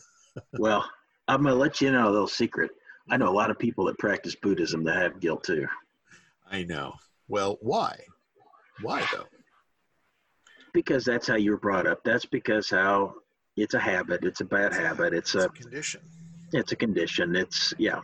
Well, 0.58 0.88
I'm 1.26 1.42
gonna 1.42 1.56
let 1.56 1.80
you 1.80 1.90
know 1.90 2.08
a 2.08 2.12
little 2.12 2.28
secret. 2.28 2.70
I 3.10 3.16
know 3.16 3.28
a 3.28 3.34
lot 3.34 3.50
of 3.50 3.58
people 3.58 3.84
that 3.86 3.98
practice 3.98 4.36
Buddhism 4.36 4.84
that 4.84 4.94
have 5.02 5.18
guilt 5.18 5.42
too. 5.42 5.66
I 6.48 6.62
know. 6.62 6.94
Well, 7.26 7.58
why? 7.60 7.98
Why 8.80 9.04
though? 9.12 9.26
Because 10.72 11.04
that's 11.04 11.26
how 11.26 11.36
you 11.36 11.52
were 11.52 11.56
brought 11.58 11.86
up. 11.86 12.02
That's 12.04 12.24
because 12.24 12.68
how 12.70 13.14
it's 13.56 13.74
a 13.74 13.78
habit. 13.80 14.24
It's 14.24 14.40
a 14.40 14.44
bad 14.44 14.72
habit. 14.72 15.12
It's 15.12 15.34
It's 15.34 15.44
a 15.44 15.48
a 15.48 15.50
condition. 15.50 16.00
it's 16.52 16.72
a 16.72 16.76
condition. 16.76 17.36
It's 17.36 17.74
yeah. 17.78 18.00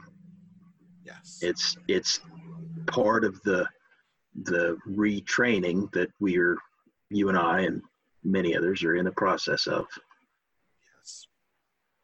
Yes. 1.04 1.38
It's 1.42 1.76
it's 1.88 2.20
part 2.86 3.24
of 3.24 3.40
the 3.42 3.66
the 4.42 4.76
retraining 4.88 5.90
that 5.92 6.10
we're 6.20 6.56
you 7.10 7.28
and 7.28 7.38
I 7.38 7.60
and 7.60 7.82
many 8.24 8.56
others 8.56 8.82
are 8.84 8.96
in 8.96 9.04
the 9.04 9.12
process 9.12 9.66
of. 9.66 9.86
yes. 10.98 11.26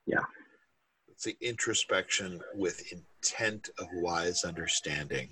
Yeah. 0.06 0.24
It's 1.08 1.24
the 1.24 1.36
introspection 1.40 2.40
with 2.54 2.92
intent 2.92 3.70
of 3.78 3.86
wise 3.94 4.44
understanding 4.44 5.30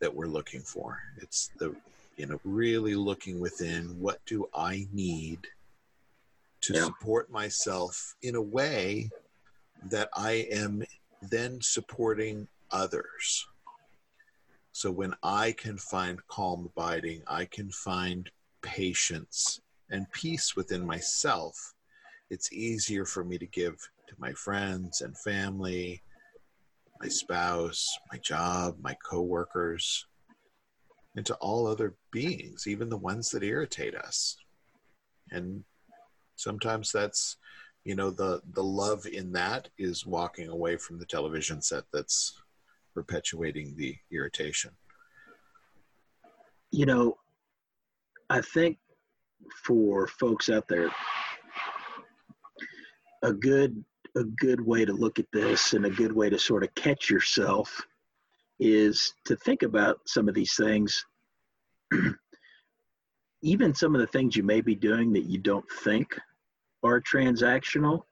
that 0.00 0.14
we're 0.14 0.26
looking 0.26 0.60
for. 0.62 0.98
It's 1.20 1.50
the 1.58 1.74
you 2.16 2.26
know 2.26 2.38
really 2.44 2.94
looking 2.94 3.40
within 3.40 3.98
what 3.98 4.18
do 4.26 4.46
I 4.54 4.86
need 4.92 5.38
to 6.62 6.74
Yeah. 6.74 6.84
support 6.84 7.30
myself 7.30 8.14
in 8.22 8.34
a 8.36 8.42
way 8.42 9.10
that 9.90 10.08
I 10.14 10.46
am 10.50 10.84
then 11.20 11.60
supporting 11.60 12.48
others. 12.70 13.46
So 14.72 14.90
when 14.90 15.14
I 15.22 15.52
can 15.52 15.76
find 15.76 16.20
calm 16.28 16.66
abiding, 16.66 17.22
I 17.26 17.44
can 17.46 17.70
find 17.70 18.30
patience 18.62 19.60
and 19.92 20.10
peace 20.12 20.56
within 20.56 20.84
myself, 20.84 21.74
it's 22.30 22.52
easier 22.52 23.04
for 23.04 23.24
me 23.24 23.38
to 23.38 23.46
give 23.46 23.74
to 24.08 24.14
my 24.18 24.32
friends 24.32 25.02
and 25.02 25.16
family, 25.18 26.02
my 27.00 27.08
spouse, 27.08 27.86
my 28.10 28.18
job, 28.18 28.76
my 28.80 28.96
coworkers, 29.08 30.06
and 31.16 31.26
to 31.26 31.34
all 31.36 31.66
other 31.66 31.94
beings, 32.10 32.66
even 32.66 32.88
the 32.88 32.96
ones 32.96 33.30
that 33.30 33.42
irritate 33.42 33.94
us. 33.94 34.36
And 35.30 35.64
sometimes 36.36 36.92
that's 36.92 37.36
you 37.84 37.94
know 37.96 38.10
the 38.10 38.40
the 38.52 38.62
love 38.62 39.06
in 39.06 39.32
that 39.32 39.68
is 39.78 40.06
walking 40.06 40.48
away 40.48 40.76
from 40.76 40.98
the 40.98 41.06
television 41.06 41.60
set 41.60 41.84
that's 41.92 42.40
perpetuating 42.94 43.74
the 43.76 43.96
irritation 44.12 44.70
You 46.70 46.86
know, 46.86 47.16
I 48.30 48.40
think 48.40 48.78
for 49.64 50.06
folks 50.06 50.48
out 50.48 50.68
there, 50.68 50.90
a 53.22 53.32
good 53.32 53.84
a 54.16 54.24
good 54.24 54.60
way 54.60 54.84
to 54.84 54.92
look 54.92 55.18
at 55.18 55.26
this 55.32 55.72
and 55.72 55.86
a 55.86 55.90
good 55.90 56.12
way 56.12 56.28
to 56.28 56.38
sort 56.38 56.62
of 56.62 56.74
catch 56.74 57.08
yourself 57.08 57.86
is 58.62 59.14
to 59.24 59.36
think 59.36 59.62
about 59.62 60.00
some 60.06 60.28
of 60.28 60.34
these 60.34 60.54
things. 60.54 61.04
Even 63.42 63.74
some 63.74 63.94
of 63.94 64.00
the 64.00 64.06
things 64.06 64.36
you 64.36 64.42
may 64.42 64.60
be 64.60 64.74
doing 64.74 65.12
that 65.12 65.24
you 65.24 65.38
don't 65.38 65.68
think 65.82 66.16
are 66.82 67.00
transactional. 67.00 68.02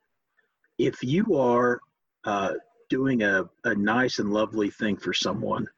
If 0.79 1.03
you 1.03 1.37
are 1.37 1.81
uh, 2.25 2.55
doing 2.89 3.23
a, 3.23 3.49
a 3.65 3.75
nice 3.75 4.19
and 4.19 4.33
lovely 4.33 4.71
thing 4.71 4.97
for 4.97 5.13
someone 5.13 5.69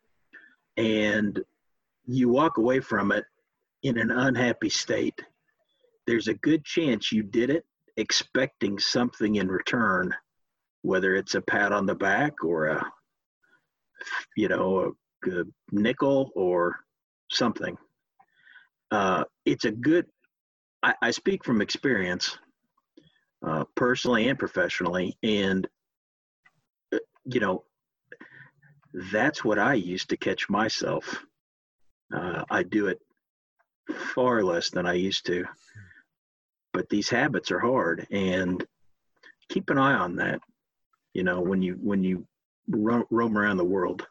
and 0.78 1.42
you 2.06 2.30
walk 2.30 2.56
away 2.56 2.80
from 2.80 3.12
it 3.12 3.24
in 3.82 3.98
an 3.98 4.10
unhappy 4.10 4.70
state 4.70 5.20
there's 6.06 6.28
a 6.28 6.34
good 6.34 6.64
chance 6.64 7.12
you 7.12 7.22
did 7.22 7.50
it 7.50 7.64
expecting 7.96 8.78
something 8.78 9.36
in 9.36 9.48
return, 9.48 10.14
whether 10.82 11.14
it's 11.14 11.34
a 11.34 11.40
pat 11.40 11.72
on 11.72 11.86
the 11.86 11.94
back 11.94 12.44
or 12.44 12.66
a, 12.66 12.92
you 14.36 14.48
know, 14.48 14.94
a, 15.26 15.40
a 15.40 15.44
nickel 15.70 16.30
or 16.34 16.76
something. 17.30 17.76
Uh, 18.90 19.24
it's 19.44 19.64
a 19.64 19.70
good, 19.70 20.06
I, 20.82 20.94
I 21.02 21.10
speak 21.10 21.44
from 21.44 21.62
experience, 21.62 22.38
uh, 23.46 23.64
personally 23.74 24.28
and 24.28 24.38
professionally, 24.38 25.16
and, 25.22 25.66
uh, 26.92 26.98
you 27.24 27.40
know, 27.40 27.64
that's 29.10 29.42
what 29.42 29.58
I 29.58 29.74
used 29.74 30.10
to 30.10 30.16
catch 30.16 30.50
myself. 30.50 31.24
Uh, 32.14 32.44
I 32.50 32.62
do 32.62 32.88
it 32.88 33.00
far 34.14 34.44
less 34.44 34.70
than 34.70 34.86
I 34.86 34.94
used 34.94 35.26
to 35.26 35.46
but 36.72 36.88
these 36.88 37.08
habits 37.08 37.50
are 37.50 37.60
hard 37.60 38.06
and 38.10 38.64
keep 39.48 39.70
an 39.70 39.78
eye 39.78 39.94
on 39.94 40.16
that 40.16 40.40
you 41.14 41.22
know 41.22 41.40
when 41.40 41.62
you 41.62 41.78
when 41.80 42.02
you 42.02 42.26
ro- 42.68 43.06
roam 43.10 43.36
around 43.38 43.56
the 43.56 43.64
world. 43.64 44.06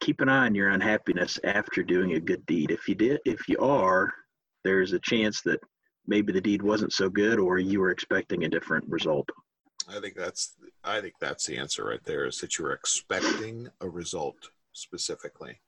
Keep 0.00 0.20
an 0.20 0.28
eye 0.28 0.46
on 0.46 0.54
your 0.54 0.70
unhappiness 0.70 1.38
after 1.44 1.82
doing 1.82 2.14
a 2.14 2.20
good 2.20 2.44
deed. 2.46 2.70
If 2.70 2.88
you 2.88 2.94
did 2.94 3.20
if 3.24 3.48
you 3.48 3.58
are 3.58 4.12
there's 4.64 4.92
a 4.92 4.98
chance 5.00 5.40
that 5.42 5.60
maybe 6.06 6.32
the 6.32 6.40
deed 6.40 6.62
wasn't 6.62 6.92
so 6.92 7.08
good 7.08 7.38
or 7.38 7.58
you 7.58 7.80
were 7.80 7.90
expecting 7.90 8.44
a 8.44 8.48
different 8.48 8.88
result. 8.88 9.28
I 9.88 9.98
think 10.00 10.14
that's 10.16 10.54
i 10.84 11.00
think 11.00 11.14
that's 11.20 11.46
the 11.46 11.56
answer 11.58 11.84
right 11.86 12.02
there 12.04 12.24
is 12.26 12.38
that 12.38 12.56
you're 12.58 12.72
expecting 12.72 13.68
a 13.80 13.88
result 13.88 14.50
specifically. 14.72 15.60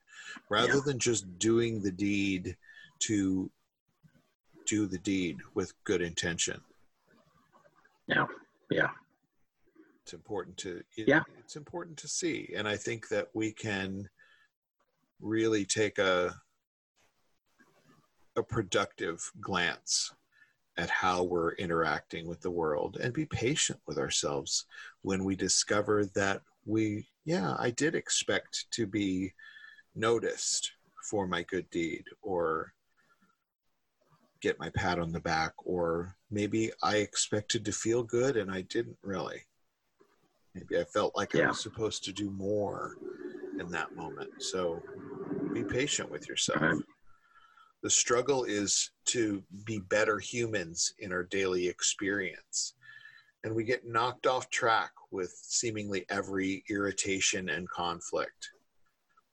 Rather 0.51 0.75
Yeah. 0.75 0.81
than 0.87 0.99
just 0.99 1.39
doing 1.39 1.81
the 1.83 1.91
deed 1.93 2.57
to 3.01 3.51
do 4.67 4.87
the 4.87 4.99
deed 4.99 5.37
with 5.55 5.73
good 5.85 6.01
intention. 6.03 6.61
Yeah 8.09 8.27
yeah 8.71 8.91
it's 10.05 10.13
important 10.13 10.57
to 10.59 10.83
it- 10.97 11.09
Yeah. 11.09 11.23
it's 11.39 11.57
important 11.57 11.97
to 11.99 12.09
see 12.09 12.53
and 12.55 12.69
i 12.69 12.77
think 12.77 13.09
that 13.09 13.29
we 13.35 13.53
can 13.53 14.09
really 15.21 15.65
take 15.65 15.99
a 15.99 16.39
a 18.37 18.43
productive 18.43 19.31
glance 19.41 20.13
at 20.77 20.91
how 20.91 21.23
we're 21.23 21.53
interacting 21.55 22.27
with 22.27 22.41
the 22.43 22.51
world 22.51 22.99
and 23.01 23.15
be 23.15 23.25
patient 23.25 23.81
with 23.87 23.97
ourselves 23.97 24.67
when 25.03 25.25
we 25.25 25.37
discover 25.37 26.05
that 26.15 26.43
we 26.67 27.09
yeah 27.25 27.57
i 27.59 27.71
did 27.71 27.95
expect 27.95 28.71
to 28.73 28.87
be 28.87 29.33
noticed 29.95 30.73
for 31.09 31.27
my 31.27 31.43
good 31.45 31.69
deed 31.71 32.05
or 32.21 32.75
get 34.43 34.59
my 34.59 34.69
pat 34.71 34.99
on 34.99 35.13
the 35.13 35.21
back 35.21 35.55
or 35.65 36.15
maybe 36.31 36.71
i 36.83 36.97
expected 36.97 37.65
to 37.65 37.73
feel 37.73 38.03
good 38.03 38.37
and 38.37 38.51
i 38.51 38.61
didn't 38.63 38.99
really 39.03 39.41
maybe 40.55 40.79
i 40.79 40.85
felt 40.85 41.15
like 41.17 41.35
i 41.35 41.47
was 41.47 41.61
supposed 41.61 42.05
to 42.05 42.13
do 42.13 42.31
more 42.31 42.93
in 43.59 43.69
that 43.71 43.95
moment 43.97 44.31
so 44.39 44.83
be 45.53 45.63
patient 45.65 46.11
with 46.11 46.29
yourself 46.29 46.61
Right. 46.61 46.77
The 47.85 47.91
struggle 47.91 48.45
is 48.45 48.93
to 49.09 49.45
be 49.67 49.79
better 49.79 50.19
humans 50.19 50.95
in 51.01 51.13
our 51.13 51.23
daily 51.23 51.69
experience. 51.69 52.77
And 53.45 53.55
we 53.55 53.63
get 53.63 53.87
knocked 53.87 54.27
off 54.27 54.49
track 54.49 54.93
with 55.11 55.31
seemingly 55.43 56.07
every 56.09 56.65
irritation 56.71 57.51
and 57.51 57.69
conflict 57.69 58.49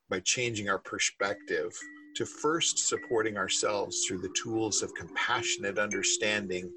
by 0.10 0.20
changing 0.20 0.68
our 0.68 0.80
perspective 0.80 1.72
to 2.18 2.26
first 2.26 2.90
supporting 2.90 3.38
ourselves 3.38 4.04
through 4.06 4.20
the 4.20 4.36
tools 4.44 4.82
of 4.82 4.94
compassionate 4.96 5.80
understanding 5.80 6.70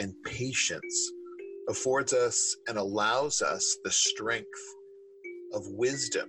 and 0.00 0.12
patience 0.24 1.12
affords 1.68 2.12
us 2.12 2.56
and 2.68 2.78
allows 2.78 3.42
us 3.42 3.76
the 3.84 3.90
strength 3.90 4.46
of 5.52 5.62
wisdom 5.68 6.28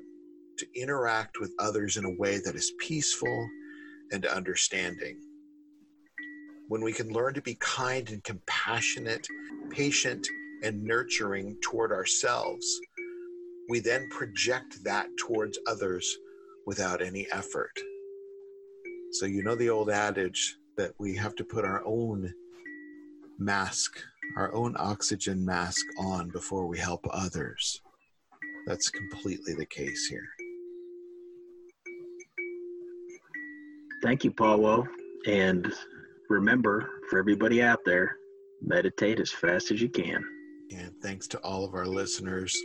to 0.58 0.68
interact 0.76 1.40
with 1.40 1.54
others 1.60 1.98
in 1.98 2.06
a 2.06 2.16
way 2.18 2.40
that 2.40 2.56
is 2.56 2.74
peaceful 2.80 3.48
and 4.12 4.26
understanding. 4.26 5.20
When 6.68 6.82
we 6.82 6.94
can 6.94 7.10
learn 7.10 7.34
to 7.34 7.42
be 7.42 7.56
kind 7.60 8.10
and 8.10 8.24
compassionate, 8.24 9.28
patient, 9.70 10.26
and 10.64 10.84
nurturing 10.84 11.58
toward 11.62 11.92
ourselves, 11.92 12.66
we 13.70 13.80
then 13.80 14.08
project 14.10 14.84
that 14.84 15.08
towards 15.20 15.60
others 15.68 16.18
without 16.66 17.02
any 17.02 17.28
effort. 17.32 17.78
So, 19.12 19.26
you 19.26 19.44
know 19.44 19.56
the 19.56 19.70
old 19.70 19.90
adage 19.90 20.58
that 20.78 20.92
we 21.00 21.16
have 21.16 21.36
to 21.36 21.44
put 21.44 21.66
our 21.66 21.84
own 21.86 22.34
mask, 23.38 24.00
our 24.38 24.54
own 24.54 24.76
oxygen 24.78 25.44
mask 25.46 25.86
on 25.98 26.30
before 26.30 26.68
we 26.68 26.78
help 26.78 27.06
others. 27.12 27.82
That's 28.66 28.90
completely 28.90 29.54
the 29.54 29.66
case 29.66 30.08
here. 30.08 30.28
Thank 34.04 34.24
you, 34.24 34.32
Pawo. 34.32 34.86
And 35.28 35.72
remember, 36.30 36.90
for 37.10 37.20
everybody 37.20 37.62
out 37.62 37.80
there, 37.86 38.18
meditate 38.62 39.20
as 39.20 39.32
fast 39.32 39.72
as 39.72 39.82
you 39.82 39.90
can. 39.90 40.24
And 40.76 40.92
thanks 41.02 41.28
to 41.30 41.40
all 41.40 41.64
of 41.64 41.74
our 41.74 41.86
listeners 41.86 42.56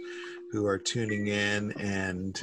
who 0.53 0.67
are 0.67 0.79
tuning 0.79 1.29
in 1.29 1.73
and 1.79 2.41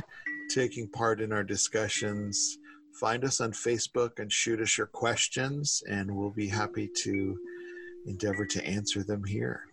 taking 0.49 0.88
part 0.88 1.20
in 1.22 1.32
our 1.34 1.43
discussions. 1.43 2.57
Find 2.99 3.24
us 3.24 3.41
on 3.41 3.51
Facebook 3.51 4.20
and 4.20 4.32
shoot 4.32 4.61
us 4.61 4.78
your 4.78 4.88
questions, 4.88 5.84
and 5.89 6.09
we'll 6.09 6.32
be 6.32 6.47
happy 6.47 6.89
to 7.03 7.38
endeavor 8.06 8.45
to 8.45 8.66
answer 8.66 9.04
them 9.04 9.24
here. 9.24 9.64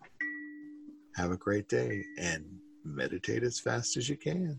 Have 1.17 1.31
a 1.31 1.37
great 1.37 1.69
day 1.69 2.05
and 2.19 2.45
meditate 2.85 3.43
as 3.43 3.61
fast 3.61 3.97
as 3.97 4.09
you 4.09 4.17
can. 4.17 4.59